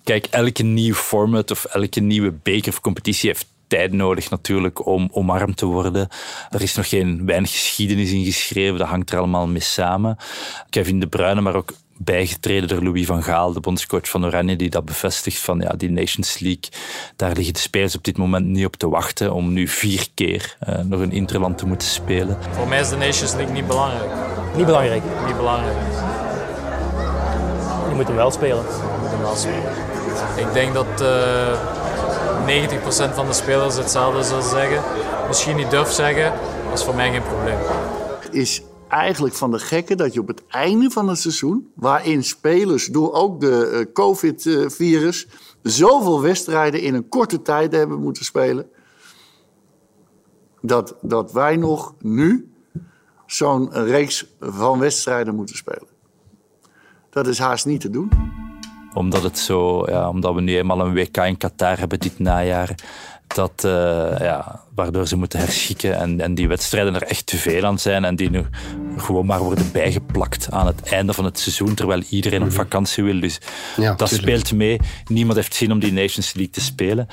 kijk, 0.03 0.25
elke 0.25 0.63
nieuw 0.63 0.93
format 0.93 1.51
of 1.51 1.65
elke 1.65 1.99
nieuwe 1.99 2.33
beker 2.43 2.71
of 2.71 2.79
competitie 2.81 3.29
heeft 3.29 3.45
tijd 3.67 3.91
nodig 3.91 4.29
natuurlijk 4.29 4.85
om 4.85 5.09
omarmd 5.11 5.57
te 5.57 5.65
worden. 5.65 6.07
Er 6.49 6.61
is 6.61 6.75
nog 6.75 6.89
geen 6.89 7.25
weinig 7.25 7.51
geschiedenis 7.51 8.11
in 8.11 8.23
geschreven, 8.23 8.77
dat 8.77 8.87
hangt 8.87 9.11
er 9.11 9.17
allemaal 9.17 9.47
mee 9.47 9.61
samen. 9.61 10.17
Kevin 10.69 10.99
De 10.99 11.07
Bruyne, 11.07 11.41
maar 11.41 11.55
ook 11.55 11.73
bijgetreden 11.97 12.67
door 12.67 12.83
Louis 12.83 13.05
van 13.05 13.23
Gaal, 13.23 13.53
de 13.53 13.59
bondscoach 13.59 14.09
van 14.09 14.25
Oranje, 14.25 14.55
die 14.55 14.69
dat 14.69 14.85
bevestigt 14.85 15.39
van 15.39 15.59
ja, 15.59 15.73
die 15.77 15.91
Nations 15.91 16.39
League, 16.39 16.69
daar 17.15 17.33
liggen 17.33 17.53
de 17.53 17.59
spelers 17.59 17.95
op 17.95 18.03
dit 18.03 18.17
moment 18.17 18.45
niet 18.45 18.65
op 18.65 18.75
te 18.75 18.89
wachten 18.89 19.33
om 19.33 19.53
nu 19.53 19.67
vier 19.67 20.07
keer 20.13 20.55
eh, 20.59 20.79
nog 20.79 20.99
een 20.99 21.11
interland 21.11 21.57
te 21.57 21.67
moeten 21.67 21.87
spelen. 21.87 22.37
Voor 22.51 22.67
mij 22.67 22.79
is 22.79 22.89
de 22.89 22.95
Nations 22.95 23.33
League 23.33 23.53
niet 23.53 23.67
belangrijk. 23.67 24.11
Niet 24.55 24.65
belangrijk. 24.65 25.03
Niet 25.25 25.37
belangrijk. 25.37 25.77
Je 27.89 27.95
moet 27.95 28.07
hem 28.07 28.15
wel 28.15 28.31
spelen. 28.31 28.63
Je 28.63 28.97
moet 29.01 29.09
hem 29.09 29.21
wel 29.21 29.35
spelen. 29.35 29.71
Ik 30.47 30.53
denk 30.53 30.73
dat 30.73 31.01
eh 31.01 31.86
90% 32.37 33.13
van 33.15 33.27
de 33.27 33.33
spelers 33.33 33.75
hetzelfde 33.75 34.23
zullen 34.23 34.43
zeggen. 34.43 34.81
Misschien 35.27 35.55
niet 35.55 35.69
durf 35.69 35.91
zeggen, 35.91 36.33
dat 36.69 36.79
is 36.79 36.85
voor 36.85 36.95
mij 36.95 37.11
geen 37.11 37.23
probleem. 37.23 37.57
is 38.31 38.61
eigenlijk 38.87 39.35
van 39.35 39.51
de 39.51 39.59
gekke 39.59 39.95
dat 39.95 40.13
je 40.13 40.19
op 40.19 40.27
het 40.27 40.43
einde 40.47 40.89
van 40.89 41.09
het 41.09 41.19
seizoen, 41.19 41.71
waarin 41.75 42.23
spelers 42.23 42.85
door 42.85 43.13
ook 43.13 43.39
de 43.39 43.67
eh, 43.67 43.93
COVID-virus 43.93 45.27
zoveel 45.61 46.21
wedstrijden 46.21 46.81
in 46.81 46.93
een 46.93 47.09
korte 47.09 47.41
tijd 47.41 47.71
hebben 47.71 47.99
moeten 47.99 48.25
spelen, 48.25 48.69
dat, 50.61 50.95
dat 51.01 51.31
wij 51.31 51.55
nog 51.55 51.93
nu 51.99 52.51
zo'n 53.25 53.73
reeks 53.73 54.35
van 54.39 54.79
wedstrijden 54.79 55.35
moeten 55.35 55.55
spelen. 55.55 55.87
Dat 57.09 57.27
is 57.27 57.39
haast 57.39 57.65
niet 57.65 57.81
te 57.81 57.89
doen. 57.89 58.09
Omdat, 58.97 59.23
het 59.23 59.39
zo, 59.39 59.83
ja, 59.85 60.09
omdat 60.09 60.33
we 60.33 60.41
nu 60.41 60.57
eenmaal 60.57 60.79
een 60.79 60.93
WK 60.93 61.17
in 61.17 61.37
Qatar 61.37 61.77
hebben 61.77 61.99
dit 61.99 62.19
najaar. 62.19 62.75
Dat, 63.27 63.63
eh, 63.63 64.19
ja, 64.19 64.61
waardoor 64.77 65.07
ze 65.07 65.15
moeten 65.17 65.39
herschikken 65.39 65.97
en, 65.99 66.21
en 66.21 66.35
die 66.35 66.47
wedstrijden 66.47 66.95
er 66.95 67.03
echt 67.03 67.25
te 67.25 67.37
veel 67.37 67.63
aan 67.65 67.79
zijn 67.79 68.05
en 68.05 68.15
die 68.15 68.29
nu 68.29 68.45
gewoon 68.97 69.25
maar 69.25 69.39
worden 69.39 69.71
bijgeplakt 69.71 70.51
aan 70.51 70.67
het 70.67 70.81
einde 70.81 71.13
van 71.13 71.25
het 71.25 71.39
seizoen, 71.39 71.73
terwijl 71.73 72.01
iedereen 72.09 72.43
op 72.43 72.51
vakantie 72.51 73.03
wil. 73.03 73.19
Dus 73.19 73.39
Ja, 73.77 73.93
dat 73.93 74.09
tuurlijk. 74.09 74.29
speelt 74.29 74.53
mee. 74.59 74.79
Niemand 75.07 75.35
heeft 75.37 75.55
zin 75.55 75.71
om 75.71 75.79
die 75.79 75.91
Nations 75.93 76.33
League 76.33 76.53
te 76.53 76.61
spelen. 76.61 77.07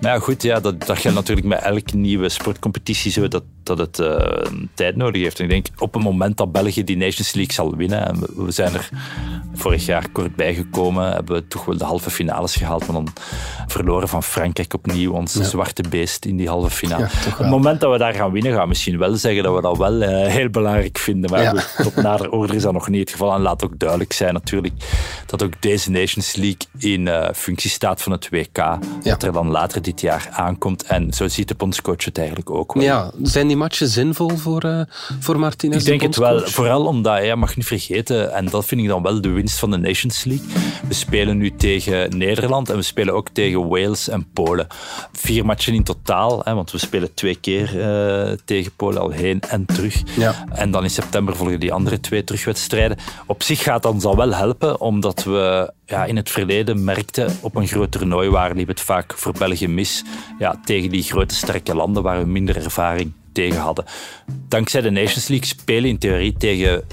Maar 0.00 0.12
ja, 0.12 0.18
goed, 0.18 0.42
ja, 0.42 0.60
dat, 0.60 0.86
dat 0.86 0.98
geldt 0.98 1.16
natuurlijk 1.16 1.46
met 1.46 1.60
elke 1.60 1.96
nieuwe 1.96 2.28
sportcompetitie 2.28 3.10
zo, 3.10 3.28
dat, 3.28 3.42
dat 3.62 3.78
het 3.78 3.98
eh, 3.98 4.50
tijd 4.74 4.96
nodig 4.96 5.22
heeft. 5.22 5.38
En 5.38 5.44
ik 5.44 5.50
denk, 5.50 5.66
op 5.78 5.94
het 5.94 6.02
moment 6.02 6.36
dat 6.36 6.52
België 6.52 6.84
die 6.84 6.96
Nations 6.96 7.32
League 7.34 7.52
zal 7.52 7.76
winnen, 7.76 8.08
en 8.08 8.20
we, 8.20 8.44
we 8.44 8.50
zijn 8.50 8.74
er 8.74 8.88
vorig 9.54 9.86
jaar 9.86 10.08
kort 10.12 10.36
bijgekomen, 10.36 11.12
hebben 11.12 11.36
we 11.36 11.46
toch 11.48 11.64
wel 11.64 11.76
de 11.78 11.84
halve 11.84 12.10
finales 12.10 12.56
gehaald, 12.56 12.86
maar 12.86 12.96
dan 12.96 13.08
verloren 13.66 14.08
van 14.08 14.22
Frankrijk 14.22 14.74
opnieuw, 14.74 15.12
ons 15.12 15.34
Ja. 15.34 15.42
zwarte 15.42 15.82
beest 15.88 16.24
in 16.24 16.36
die 16.36 16.48
halve 16.48 16.70
finale. 16.70 17.03
Ja, 17.12 17.30
Op 17.32 17.38
het 17.38 17.48
moment 17.48 17.80
dat 17.80 17.92
we 17.92 17.98
daar 17.98 18.14
gaan 18.14 18.32
winnen, 18.32 18.52
gaan 18.52 18.62
we 18.62 18.68
misschien 18.68 18.98
wel 18.98 19.14
zeggen 19.16 19.42
dat 19.42 19.54
we 19.54 19.60
dat 19.60 19.76
wel 19.76 20.02
eh, 20.02 20.26
heel 20.32 20.48
belangrijk 20.50 20.98
vinden. 20.98 21.30
Maar 21.30 21.42
Ja. 21.42 21.54
tot 21.82 21.96
nader 21.96 22.30
order 22.30 22.56
is 22.56 22.62
dat 22.62 22.72
nog 22.72 22.88
niet 22.88 23.00
het 23.00 23.10
geval. 23.10 23.34
En 23.34 23.40
laat 23.40 23.64
ook 23.64 23.78
duidelijk 23.78 24.12
zijn 24.12 24.32
natuurlijk 24.34 24.74
dat 25.26 25.42
ook 25.42 25.52
deze 25.60 25.90
Nations 25.90 26.34
League 26.36 26.58
in 26.84 27.08
eh, 27.08 27.28
functie 27.34 27.70
staat 27.70 28.02
van 28.02 28.12
het 28.12 28.28
WK, 28.28 28.78
dat 29.02 29.22
er 29.22 29.32
dan 29.32 29.50
later 29.50 29.82
dit 29.82 30.00
jaar 30.00 30.28
aankomt. 30.32 30.82
En 30.82 31.12
zo 31.12 31.28
ziet 31.28 31.48
de 31.48 31.54
bondscoach 31.54 32.04
het 32.04 32.18
eigenlijk 32.18 32.50
ook 32.50 32.74
wel. 32.74 32.82
Ja, 32.82 33.10
zijn 33.22 33.46
die 33.46 33.56
matchen 33.56 33.88
zinvol 33.88 34.36
voor, 34.36 34.62
eh 34.62 34.80
voor 35.20 35.38
Martinez? 35.38 35.76
Ik 35.76 35.84
denk 35.84 36.00
de 36.00 36.06
het 36.06 36.16
wel, 36.16 36.40
vooral 36.40 36.86
omdat, 36.86 37.24
je 37.24 37.36
mag 37.36 37.56
niet 37.56 37.66
vergeten, 37.66 38.32
en 38.32 38.46
dat 38.46 38.64
vind 38.64 38.80
ik 38.80 38.88
dan 38.88 39.02
wel 39.02 39.20
de 39.20 39.28
winst 39.28 39.58
van 39.58 39.70
de 39.70 39.76
Nations 39.76 40.24
League. 40.24 40.46
We 40.88 40.94
spelen 40.94 41.36
nu 41.36 41.56
tegen 41.56 42.18
Nederland 42.18 42.70
en 42.70 42.76
we 42.76 42.82
spelen 42.82 43.14
ook 43.14 43.28
tegen 43.28 43.68
Wales 43.68 44.08
en 44.08 44.26
Polen. 44.32 44.66
Vier 45.12 45.44
matchen 45.44 45.74
in 45.74 45.84
totaal, 45.84 46.40
hè, 46.44 46.54
want 46.54 46.70
we 46.70 46.78
spelen 46.78 47.14
twee 47.14 47.34
keer 47.34 47.80
eh, 47.80 48.32
tegen 48.44 48.72
Polen 48.76 49.00
al 49.00 49.10
heen 49.10 49.40
en 49.40 49.66
terug. 49.66 50.02
Ja. 50.16 50.44
En 50.52 50.70
dan 50.70 50.82
in 50.82 50.90
september 50.90 51.36
volgen 51.36 51.60
die 51.60 51.72
andere 51.72 52.00
twee 52.00 52.24
terugwedstrijden. 52.24 52.98
Op 53.26 53.42
zich 53.42 53.62
gaat 53.62 53.84
ons 53.84 54.02
dat 54.02 54.14
wel 54.14 54.34
helpen, 54.34 54.80
omdat 54.80 55.24
we 55.24 55.72
ja, 55.86 56.04
in 56.04 56.16
het 56.16 56.30
verleden 56.30 56.73
merkten 56.74 57.36
op 57.40 57.54
een 57.54 57.66
groot 57.66 57.90
toernooi 57.90 58.28
waar 58.28 58.54
liep 58.54 58.68
het 58.68 58.80
vaak 58.80 59.12
voor 59.18 59.32
België 59.38 59.68
mis. 59.68 60.04
Ja, 60.38 60.60
tegen 60.64 60.90
die 60.90 61.02
grote 61.02 61.34
sterke 61.34 61.74
landen 61.74 62.02
waar 62.02 62.18
we 62.18 62.26
minder 62.26 62.56
ervaring 62.56 63.12
tegen 63.32 63.60
hadden. 63.60 63.84
Dankzij 64.48 64.80
de 64.80 64.90
Nations 64.90 65.28
League 65.28 65.46
spelen 65.46 65.90
in 65.90 65.98
theorie 65.98 66.32
tegen 66.32 66.84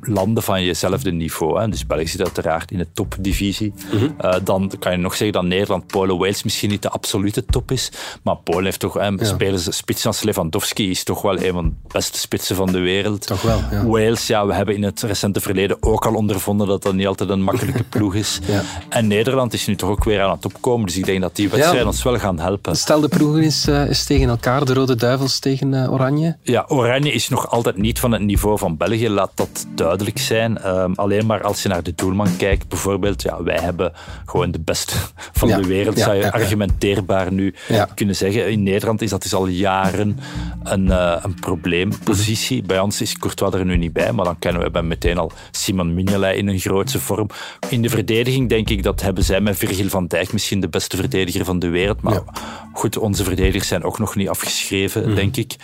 landen 0.00 0.42
van 0.42 0.64
jezelfde 0.64 1.12
niveau. 1.12 1.60
Hè. 1.60 1.68
Dus 1.68 1.86
België 1.86 2.06
zit 2.06 2.20
uiteraard 2.22 2.70
in 2.70 2.78
de 2.78 2.86
topdivisie. 2.94 3.72
Eh, 4.18 4.34
dan 4.44 4.72
kan 4.78 4.92
je 4.92 4.98
nog 4.98 5.12
zeggen 5.16 5.32
dat 5.32 5.44
Nederland, 5.50 5.86
Polen, 5.86 6.18
Wales 6.18 6.42
misschien 6.42 6.70
niet 6.70 6.82
de 6.82 6.88
absolute 6.90 7.44
top 7.44 7.70
is. 7.70 7.90
Maar 8.22 8.36
Polen 8.36 8.64
heeft 8.64 8.80
toch 8.80 8.94
Ja. 9.00 9.12
spelers, 9.24 9.76
spits 9.76 10.06
als 10.06 10.22
Lewandowski 10.22 10.90
is 10.90 11.04
toch 11.04 11.22
wel 11.22 11.42
een 11.42 11.52
van 11.52 11.64
de 11.64 11.92
beste 11.92 12.18
spitsen 12.18 12.56
van 12.56 12.72
de 12.72 12.78
wereld. 12.78 13.26
Toch 13.26 13.42
wel, 13.42 13.58
ja. 13.70 13.86
Wales, 13.86 14.26
ja, 14.26 14.46
we 14.46 14.54
hebben 14.54 14.74
in 14.74 14.82
het 14.82 15.02
recente 15.02 15.40
verleden 15.40 15.76
ook 15.80 16.06
al 16.06 16.14
ondervonden 16.14 16.66
dat 16.66 16.82
dat 16.82 16.94
niet 16.94 17.06
altijd 17.06 17.30
een 17.30 17.42
makkelijke 17.42 17.84
ploeg 17.94 18.14
is. 18.14 18.38
Ja. 18.46 18.62
En 18.88 19.06
Nederland 19.06 19.52
is 19.52 19.66
nu 19.66 19.76
toch 19.76 19.90
ook 19.90 20.04
weer 20.04 20.20
aan 20.20 20.30
het 20.30 20.44
opkomen. 20.44 20.86
Dus 20.86 20.96
ik 20.96 21.04
denk 21.04 21.20
dat 21.20 21.36
die 21.36 21.48
wedstrijden 21.48 21.86
ons 21.86 22.02
wel 22.02 22.18
gaan 22.18 22.38
helpen. 22.38 22.76
Stel 22.76 23.00
de 23.00 23.08
ploegen 23.08 23.42
is, 23.42 23.66
eh, 23.68 23.88
is 23.88 24.04
tegen 24.04 24.28
elkaar, 24.28 24.64
de 24.64 24.74
Rode 24.74 24.94
Duivels 24.96 25.38
tegen 25.38 25.74
eh, 25.82 25.92
Oranje. 25.92 26.36
Ja, 26.42 26.64
Oranje 26.68 27.12
is 27.12 27.28
nog 27.28 27.48
altijd 27.50 27.76
niet 27.76 27.98
van 27.98 28.12
het 28.12 28.22
niveau 28.22 28.58
van 28.58 28.76
België, 28.76 29.08
laat 29.08 29.30
dat 29.34 29.48
duidelijk 29.48 29.88
duidelijk 29.90 30.18
zijn. 30.18 30.58
Ehm, 30.58 30.92
alleen 30.94 31.26
maar 31.26 31.42
als 31.42 31.62
je 31.62 31.68
naar 31.68 31.82
de 31.82 31.94
doelman 31.94 32.36
kijkt, 32.36 32.68
bijvoorbeeld, 32.68 33.22
ja, 33.22 33.42
wij 33.42 33.58
hebben 33.60 33.92
gewoon 34.26 34.50
de 34.50 34.60
beste 34.60 34.94
van 35.38 35.48
Ja, 35.48 35.56
de 35.56 35.66
wereld, 35.66 35.96
ja, 35.96 36.04
zou 36.04 36.16
je 36.16 36.22
ja, 36.22 36.28
argumenteerbaar 36.28 37.32
nu 37.32 37.54
kunnen 37.94 38.16
zeggen. 38.16 38.50
In 38.50 38.62
Nederland 38.62 39.02
is 39.02 39.10
dat 39.10 39.22
dus 39.22 39.34
al 39.34 39.46
jaren 39.46 40.18
een, 40.62 40.90
eh, 40.90 41.16
een 41.22 41.34
probleempositie. 41.34 42.62
Bij 42.62 42.78
ons 42.80 43.00
is 43.00 43.18
Courtois 43.18 43.54
er 43.54 43.64
nu 43.64 43.76
niet 43.76 43.92
bij, 43.92 44.12
maar 44.12 44.24
dan 44.24 44.38
kennen 44.38 44.62
we 44.62 44.70
bij 44.70 44.82
meteen 44.82 45.18
al 45.18 45.32
Simon 45.50 45.94
Mignolet 45.94 46.36
in 46.36 46.48
een 46.48 46.58
grootse 46.58 47.00
vorm. 47.00 47.28
In 47.68 47.82
de 47.82 47.88
verdediging 47.88 48.48
denk 48.48 48.70
ik 48.70 48.82
dat 48.82 49.00
hebben 49.02 49.24
zij 49.24 49.40
met 49.40 49.56
Virgil 49.56 49.88
van 49.88 50.06
Dijk 50.06 50.32
misschien 50.32 50.60
de 50.60 50.68
beste 50.68 50.96
verdediger 50.96 51.44
van 51.44 51.58
de 51.58 51.68
wereld. 51.68 52.00
Maar 52.02 52.22
goed, 52.72 52.98
onze 52.98 53.24
verdedigers 53.24 53.68
zijn 53.68 53.84
ook 53.84 53.98
nog 53.98 54.14
niet 54.16 54.28
afgeschreven, 54.28 55.06
Mhm. 55.06 55.14
denk 55.14 55.36
ik. 55.36 55.56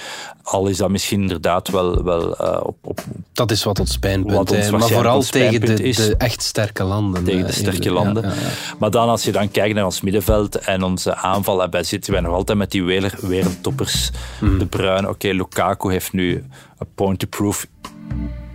Al 0.43 0.67
is 0.67 0.77
dat 0.77 0.91
misschien 0.91 1.21
inderdaad 1.21 1.69
wel, 1.69 2.05
wel 2.05 2.37
eh, 2.37 2.61
op, 2.63 2.77
op 2.83 3.01
Dat 3.33 3.51
is 3.51 3.65
wat 3.65 3.81
ons 3.81 3.99
Wat. 4.23 4.71
Maar 4.71 4.81
vooral 4.81 5.23
tegen 5.23 5.61
de, 5.61 5.75
de 5.75 6.15
echt 6.19 6.43
sterke 6.43 6.85
landen. 6.85 7.25
tegen 7.25 7.47
de 7.47 7.53
sterke 7.53 7.91
landen. 7.91 8.23
Ja, 8.23 8.29
ja, 8.29 8.41
ja. 8.41 8.49
Maar 8.79 8.91
dan 8.91 9.09
als 9.09 9.23
je 9.23 9.33
dan 9.33 9.51
kijkt 9.51 9.75
naar 9.75 9.85
ons 9.85 10.01
middenveld 10.01 10.59
en 10.59 10.83
onze 10.83 11.15
aanval, 11.15 11.71
wij 11.71 11.83
zitten 11.83 12.13
wij 12.13 12.21
nog 12.21 12.33
altijd 12.33 12.59
met 12.59 12.71
die 12.71 12.85
wereldtoppers. 13.21 14.11
Mhm. 14.41 14.59
De 14.59 14.67
Bruin, 14.67 15.09
oké, 15.09 15.29
Lukaku 15.29 15.91
heeft 15.91 16.13
nu 16.13 16.45
een 16.79 16.89
point 16.95 17.19
to 17.19 17.27
prove. 17.27 17.67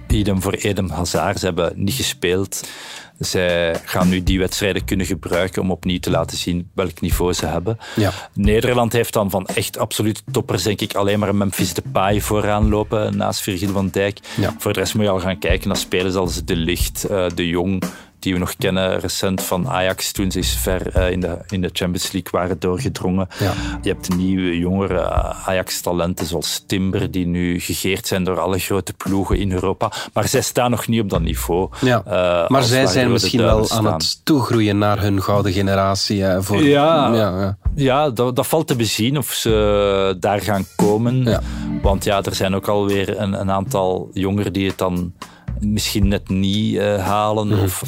Idem 0.07 0.41
voor 0.41 0.53
Eden 0.53 0.89
Hazard. 0.89 1.39
Ze 1.39 1.45
hebben 1.45 1.73
niet 1.75 1.93
gespeeld. 1.93 2.67
Zij 3.21 3.79
gaan 3.85 4.09
nu 4.09 4.23
die 4.23 4.39
wedstrijden 4.39 4.85
kunnen 4.85 5.05
gebruiken 5.05 5.61
om 5.61 5.71
opnieuw 5.71 5.99
te 5.99 6.09
laten 6.09 6.37
zien 6.37 6.69
welk 6.73 7.01
niveau 7.01 7.33
ze 7.33 7.45
hebben. 7.45 7.77
Ja. 7.95 8.11
Nederland 8.33 8.93
heeft 8.93 9.13
dan 9.13 9.29
van 9.29 9.45
echt 9.45 9.77
absoluut 9.77 10.23
toppers, 10.31 10.63
denk 10.63 10.81
ik, 10.81 10.93
alleen 10.93 11.19
maar 11.19 11.35
Memphis 11.35 11.73
Depay 11.73 12.21
vooraan 12.21 12.69
lopen 12.69 13.17
naast 13.17 13.41
Virgil 13.41 13.71
van 13.71 13.89
Dijk. 13.89 14.19
Ja. 14.37 14.55
Voor 14.57 14.73
de 14.73 14.79
rest 14.79 14.95
moet 14.95 15.03
je 15.03 15.09
al 15.09 15.19
gaan 15.19 15.39
kijken 15.39 15.67
naar 15.67 15.77
spelers 15.77 16.15
als 16.15 16.43
De 16.43 16.55
Licht, 16.55 17.03
eh, 17.03 17.25
De 17.35 17.47
Jong, 17.47 17.83
die 18.21 18.33
we 18.33 18.39
nog 18.39 18.55
kennen 18.57 18.99
recent 18.99 19.41
van 19.41 19.69
Ajax 19.69 20.11
toen 20.11 20.31
ze 20.31 20.37
eens 20.37 20.55
ver 20.55 20.87
eh, 20.95 21.11
in, 21.11 21.19
de, 21.19 21.37
in 21.49 21.61
de 21.61 21.69
Champions 21.73 22.11
League 22.11 22.31
waren 22.31 22.59
doorgedrongen. 22.59 23.27
Ja. 23.39 23.53
Je 23.81 23.89
hebt 23.89 24.15
nieuwe, 24.15 24.57
jongere 24.57 24.99
eh, 24.99 25.47
Ajax-talenten 25.47 26.25
zoals 26.25 26.63
Timber, 26.67 27.11
die 27.11 27.25
nu 27.27 27.59
gegeerd 27.59 28.07
zijn 28.07 28.23
door 28.23 28.39
alle 28.39 28.59
grote 28.59 28.93
ploegen 28.93 29.37
in 29.37 29.51
Europa. 29.51 29.91
Maar 30.13 30.27
zij 30.27 30.41
staan 30.41 30.71
nog 30.71 30.87
niet 30.87 31.01
op 31.01 31.09
dat 31.09 31.21
niveau. 31.21 31.69
Ja. 31.81 32.01
eh, 32.05 32.49
maar 32.49 32.63
zij 32.63 32.85
zijn 32.85 33.11
misschien 33.11 33.41
wel 33.41 33.69
aan 33.69 33.85
het 33.85 34.25
toegroeien 34.25 34.77
naar 34.77 35.01
hun 35.01 35.23
gouden 35.23 35.51
generatie. 35.51 36.21
hè, 36.23 36.43
voor, 36.43 36.63
Ja. 36.63 37.13
ja, 37.13 37.39
ja. 37.39 37.57
Ja, 37.75 38.09
dat, 38.09 38.35
dat 38.35 38.47
valt 38.47 38.67
te 38.67 38.75
bezien 38.75 39.17
of 39.17 39.31
ze 39.31 40.15
daar 40.19 40.41
gaan 40.41 40.65
komen. 40.75 41.41
Want 41.81 42.03
ja, 42.03 42.21
er 42.23 42.35
zijn 42.35 42.55
ook 42.55 42.67
alweer 42.67 43.19
een, 43.19 43.39
een 43.39 43.51
aantal 43.51 44.09
jongeren 44.13 44.53
die 44.53 44.67
het 44.67 44.77
dan 44.77 45.13
misschien 45.61 46.07
net 46.07 46.29
niet 46.29 46.77
eh, 46.77 47.05
halen. 47.05 47.47
Mhm. 47.47 47.63
Of, 47.63 47.83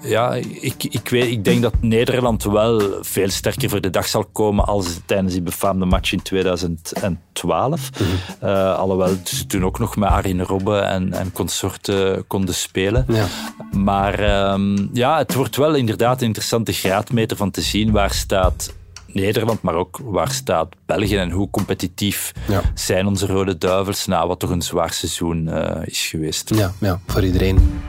ja, 0.00 0.34
ik, 0.60 0.84
ik, 0.84 1.08
weet, 1.08 1.30
ik 1.30 1.44
denk 1.44 1.62
dat 1.62 1.74
Nederland 1.80 2.44
wel 2.44 2.82
veel 3.00 3.30
sterker 3.30 3.68
voor 3.68 3.80
de 3.80 3.90
dag 3.90 4.06
zal 4.06 4.24
komen 4.24 4.64
als 4.64 5.00
tijdens 5.06 5.32
die 5.32 5.42
befaamde 5.42 5.84
match 5.84 6.12
in 6.12 6.22
2012. 6.22 7.90
Mhm. 7.90 8.08
Eh, 8.40 8.78
alhoewel 8.78 9.16
ze 9.24 9.46
toen 9.46 9.64
ook 9.64 9.78
nog 9.78 9.96
met 9.96 10.08
Arjen 10.08 10.42
Robben 10.42 10.88
en, 10.88 11.12
en 11.12 11.32
consorten 11.32 12.26
konden 12.26 12.54
spelen. 12.54 13.04
Ja. 13.08 13.26
Maar 13.72 14.18
ehm, 14.18 14.86
ja, 14.92 15.18
het 15.18 15.34
wordt 15.34 15.56
wel 15.56 15.74
inderdaad 15.74 16.20
een 16.20 16.26
interessante 16.26 16.72
graadmeter 16.72 17.36
van 17.36 17.50
te 17.50 17.60
zien 17.60 17.90
waar 17.90 18.12
staat 18.12 18.74
Nederland, 19.20 19.62
maar 19.62 19.74
ook 19.74 20.00
waar 20.04 20.30
staat 20.30 20.74
België 20.86 21.16
en 21.16 21.30
hoe 21.30 21.50
competitief 21.50 22.32
Ja. 22.48 22.60
zijn 22.74 23.06
onze 23.06 23.26
Rode 23.26 23.58
Duivels 23.58 24.06
na 24.06 24.26
wat 24.26 24.38
toch 24.38 24.50
een 24.50 24.62
zwaar 24.62 24.92
seizoen 24.92 25.48
eh, 25.48 25.86
is 25.86 26.06
geweest. 26.06 26.54
Ja, 26.54 26.72
ja, 26.80 27.00
voor 27.06 27.24
iedereen. 27.24 27.80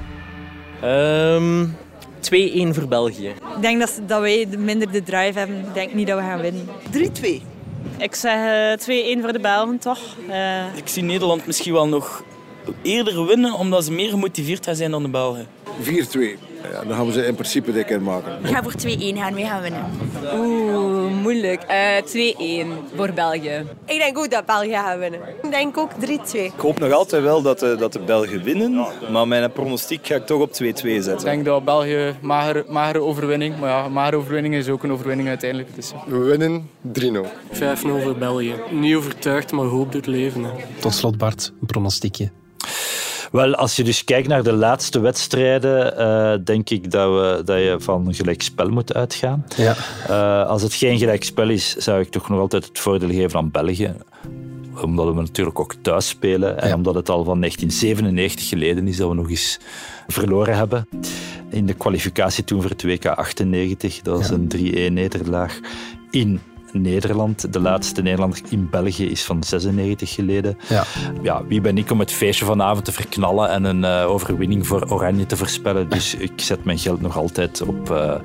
Ehm 0.81 1.65
2-1 2.19 2.73
voor 2.73 2.87
België. 2.87 3.27
Ik 3.27 3.61
denk 3.61 3.79
dat, 3.79 3.99
dat 4.07 4.21
wij 4.21 4.47
minder 4.57 4.91
de 4.91 5.03
drive 5.03 5.39
hebben. 5.39 5.57
Ik 5.57 5.73
denk 5.73 5.93
niet 5.93 6.07
dat 6.07 6.17
we 6.19 6.23
gaan 6.23 6.41
winnen. 6.41 6.65
3-2. 6.91 7.41
Ik 7.97 8.15
zeg 8.15 8.33
eh, 8.87 9.17
2-1 9.17 9.21
voor 9.21 9.31
de 9.33 9.39
Belgen, 9.39 9.77
toch? 9.79 9.99
Eh, 10.29 10.75
Ik 10.75 10.87
zie 10.87 11.03
Nederland 11.03 11.45
misschien 11.47 11.73
wel 11.73 11.87
nog 11.87 12.23
eerder 12.81 13.25
winnen, 13.25 13.53
omdat 13.53 13.83
ze 13.85 13.91
meer 13.91 14.09
gemotiveerd 14.09 14.65
gaan 14.65 14.75
zijn 14.75 14.91
dan 14.91 15.03
de 15.03 15.09
Belgen. 15.09 15.47
4-2. 15.81 16.37
Ja, 16.71 16.83
dan 16.83 16.95
gaan 16.97 17.05
we 17.05 17.11
ze 17.11 17.25
in 17.25 17.33
principe 17.33 17.71
dik 17.71 17.89
in 17.89 18.03
maken. 18.03 18.39
Ik 18.43 18.47
ga 18.47 18.63
voor 18.63 18.73
2-1 18.73 19.17
gaan, 19.17 19.33
wij 19.33 19.43
gaan 19.43 19.61
winnen. 19.61 19.85
Oeh, 20.35 21.11
moeilijk. 21.21 21.61
Eh 21.63 22.65
2-1 22.65 22.67
voor 22.95 23.11
België. 23.13 23.65
ik 23.85 23.97
denk 23.97 24.17
ook 24.17 24.31
dat 24.31 24.45
België 24.45 24.71
gaat 24.71 24.99
winnen. 24.99 25.19
Ik 25.43 25.51
denk 25.51 25.77
ook 25.77 25.91
3-2. 25.99 26.03
Ik 26.31 26.51
hoop 26.57 26.79
nog 26.79 26.91
altijd 26.91 27.23
wel 27.23 27.41
dat 27.41 27.59
de, 27.59 27.75
dat 27.75 27.93
de 27.93 27.99
Belgen 27.99 28.43
winnen, 28.43 28.85
maar 29.11 29.27
mijn 29.27 29.51
pronostiek 29.51 30.07
ga 30.07 30.15
ik 30.15 30.25
toch 30.25 30.41
op 30.41 30.49
2-2 30.49 30.53
zetten. 30.53 31.13
Ik 31.13 31.23
denk 31.23 31.45
dat 31.45 31.65
België 31.65 32.15
magere, 32.21 32.65
magere 32.67 32.99
overwinning, 33.01 33.59
maar 33.59 33.69
ja, 33.69 33.85
een 33.85 33.91
magere 33.91 34.15
overwinning 34.17 34.55
is 34.55 34.69
ook 34.69 34.83
een 34.83 34.91
overwinning 34.91 35.27
uiteindelijk. 35.29 35.75
Dus, 35.75 35.91
ja. 35.91 36.03
We 36.07 36.17
winnen 36.17 36.69
3-0. 36.99 37.25
5-0 37.51 37.59
voor 38.03 38.15
België. 38.17 38.53
Niet 38.71 38.95
overtuigd, 38.95 39.51
maar 39.51 39.65
hoop 39.65 39.91
doet 39.91 40.05
leven. 40.05 40.43
Hè. 40.43 40.49
Tot 40.79 40.93
slot, 40.93 41.17
Bart, 41.17 41.51
een 41.61 41.67
pronostiekje. 41.67 42.29
Wel, 43.31 43.55
als 43.55 43.75
je 43.75 43.83
dus 43.83 44.03
kijkt 44.03 44.27
naar 44.27 44.43
de 44.43 44.53
laatste 44.53 44.99
wedstrijden, 44.99 45.97
eh, 45.97 46.33
denk 46.43 46.69
ik 46.69 46.91
dat, 46.91 47.09
we, 47.09 47.41
dat 47.45 47.57
je 47.57 47.75
van 47.79 48.07
een 48.07 48.13
gelijkspel 48.13 48.69
moet 48.69 48.93
uitgaan. 48.93 49.45
Ja. 49.55 49.75
Eh, 50.07 50.49
als 50.49 50.61
het 50.61 50.73
geen 50.73 50.97
gelijkspel 50.97 51.49
is, 51.49 51.75
zou 51.75 52.01
ik 52.01 52.09
toch 52.09 52.29
nog 52.29 52.39
altijd 52.39 52.65
het 52.65 52.79
voordeel 52.79 53.09
geven 53.09 53.39
aan 53.39 53.51
België. 53.51 53.95
Omdat 54.83 55.07
we 55.07 55.21
natuurlijk 55.21 55.59
ook 55.59 55.73
thuis 55.81 56.07
spelen 56.07 56.61
en 56.61 56.73
omdat 56.73 56.95
het 56.95 57.09
al 57.09 57.23
van 57.23 57.39
1997 57.39 58.47
geleden 58.47 58.87
is 58.87 58.97
dat 58.97 59.09
we 59.09 59.15
nog 59.15 59.29
eens 59.29 59.59
verloren 60.07 60.55
hebben. 60.55 60.87
In 61.49 61.65
de 61.65 61.73
kwalificatie 61.73 62.43
toen 62.43 62.61
voor 62.61 62.69
het 62.69 62.83
WK 62.83 63.05
98, 63.05 64.01
dat 64.01 64.17
was 64.17 64.29
een 64.29 64.47
3-1 64.47 64.93
nederlaag 64.93 65.59
in 66.11 66.39
Nederland. 66.71 67.53
De 67.53 67.59
laatste 67.59 68.01
Nederlander 68.01 68.39
in 68.49 68.67
België 68.69 69.09
is 69.09 69.23
van 69.23 69.43
96 69.43 70.13
geleden. 70.13 70.57
Ja. 70.69 70.83
Ja, 71.21 71.45
wie 71.47 71.61
ben 71.61 71.77
ik 71.77 71.91
om 71.91 71.99
het 71.99 72.11
feestje 72.11 72.45
vanavond 72.45 72.85
te 72.85 72.91
verknallen 72.91 73.49
en 73.49 73.63
een 73.63 73.83
eh, 73.83 74.09
overwinning 74.09 74.67
voor 74.67 74.85
Oranje 74.89 75.25
te 75.25 75.37
voorspellen? 75.37 75.89
Dus 75.89 76.15
ik 76.15 76.31
zet 76.35 76.63
mijn 76.63 76.77
geld 76.79 77.01
nog 77.01 77.17
altijd 77.17 77.61
op 77.61 77.91
eh, 77.91 78.15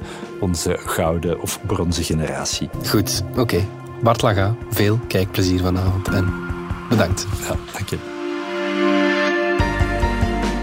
onze 0.40 0.76
gouden 0.78 1.40
of 1.40 1.60
bronzen 1.66 2.04
generatie. 2.04 2.68
Goed, 2.88 3.22
oké. 3.36 3.64
Bart 4.02 4.22
Laga, 4.22 4.54
veel 4.70 4.98
kijkplezier 5.08 5.60
vanavond 5.60 6.08
en 6.08 6.32
bedankt. 6.88 7.26
Ja, 7.48 7.56
dank 7.72 7.88
je. 7.88 8.11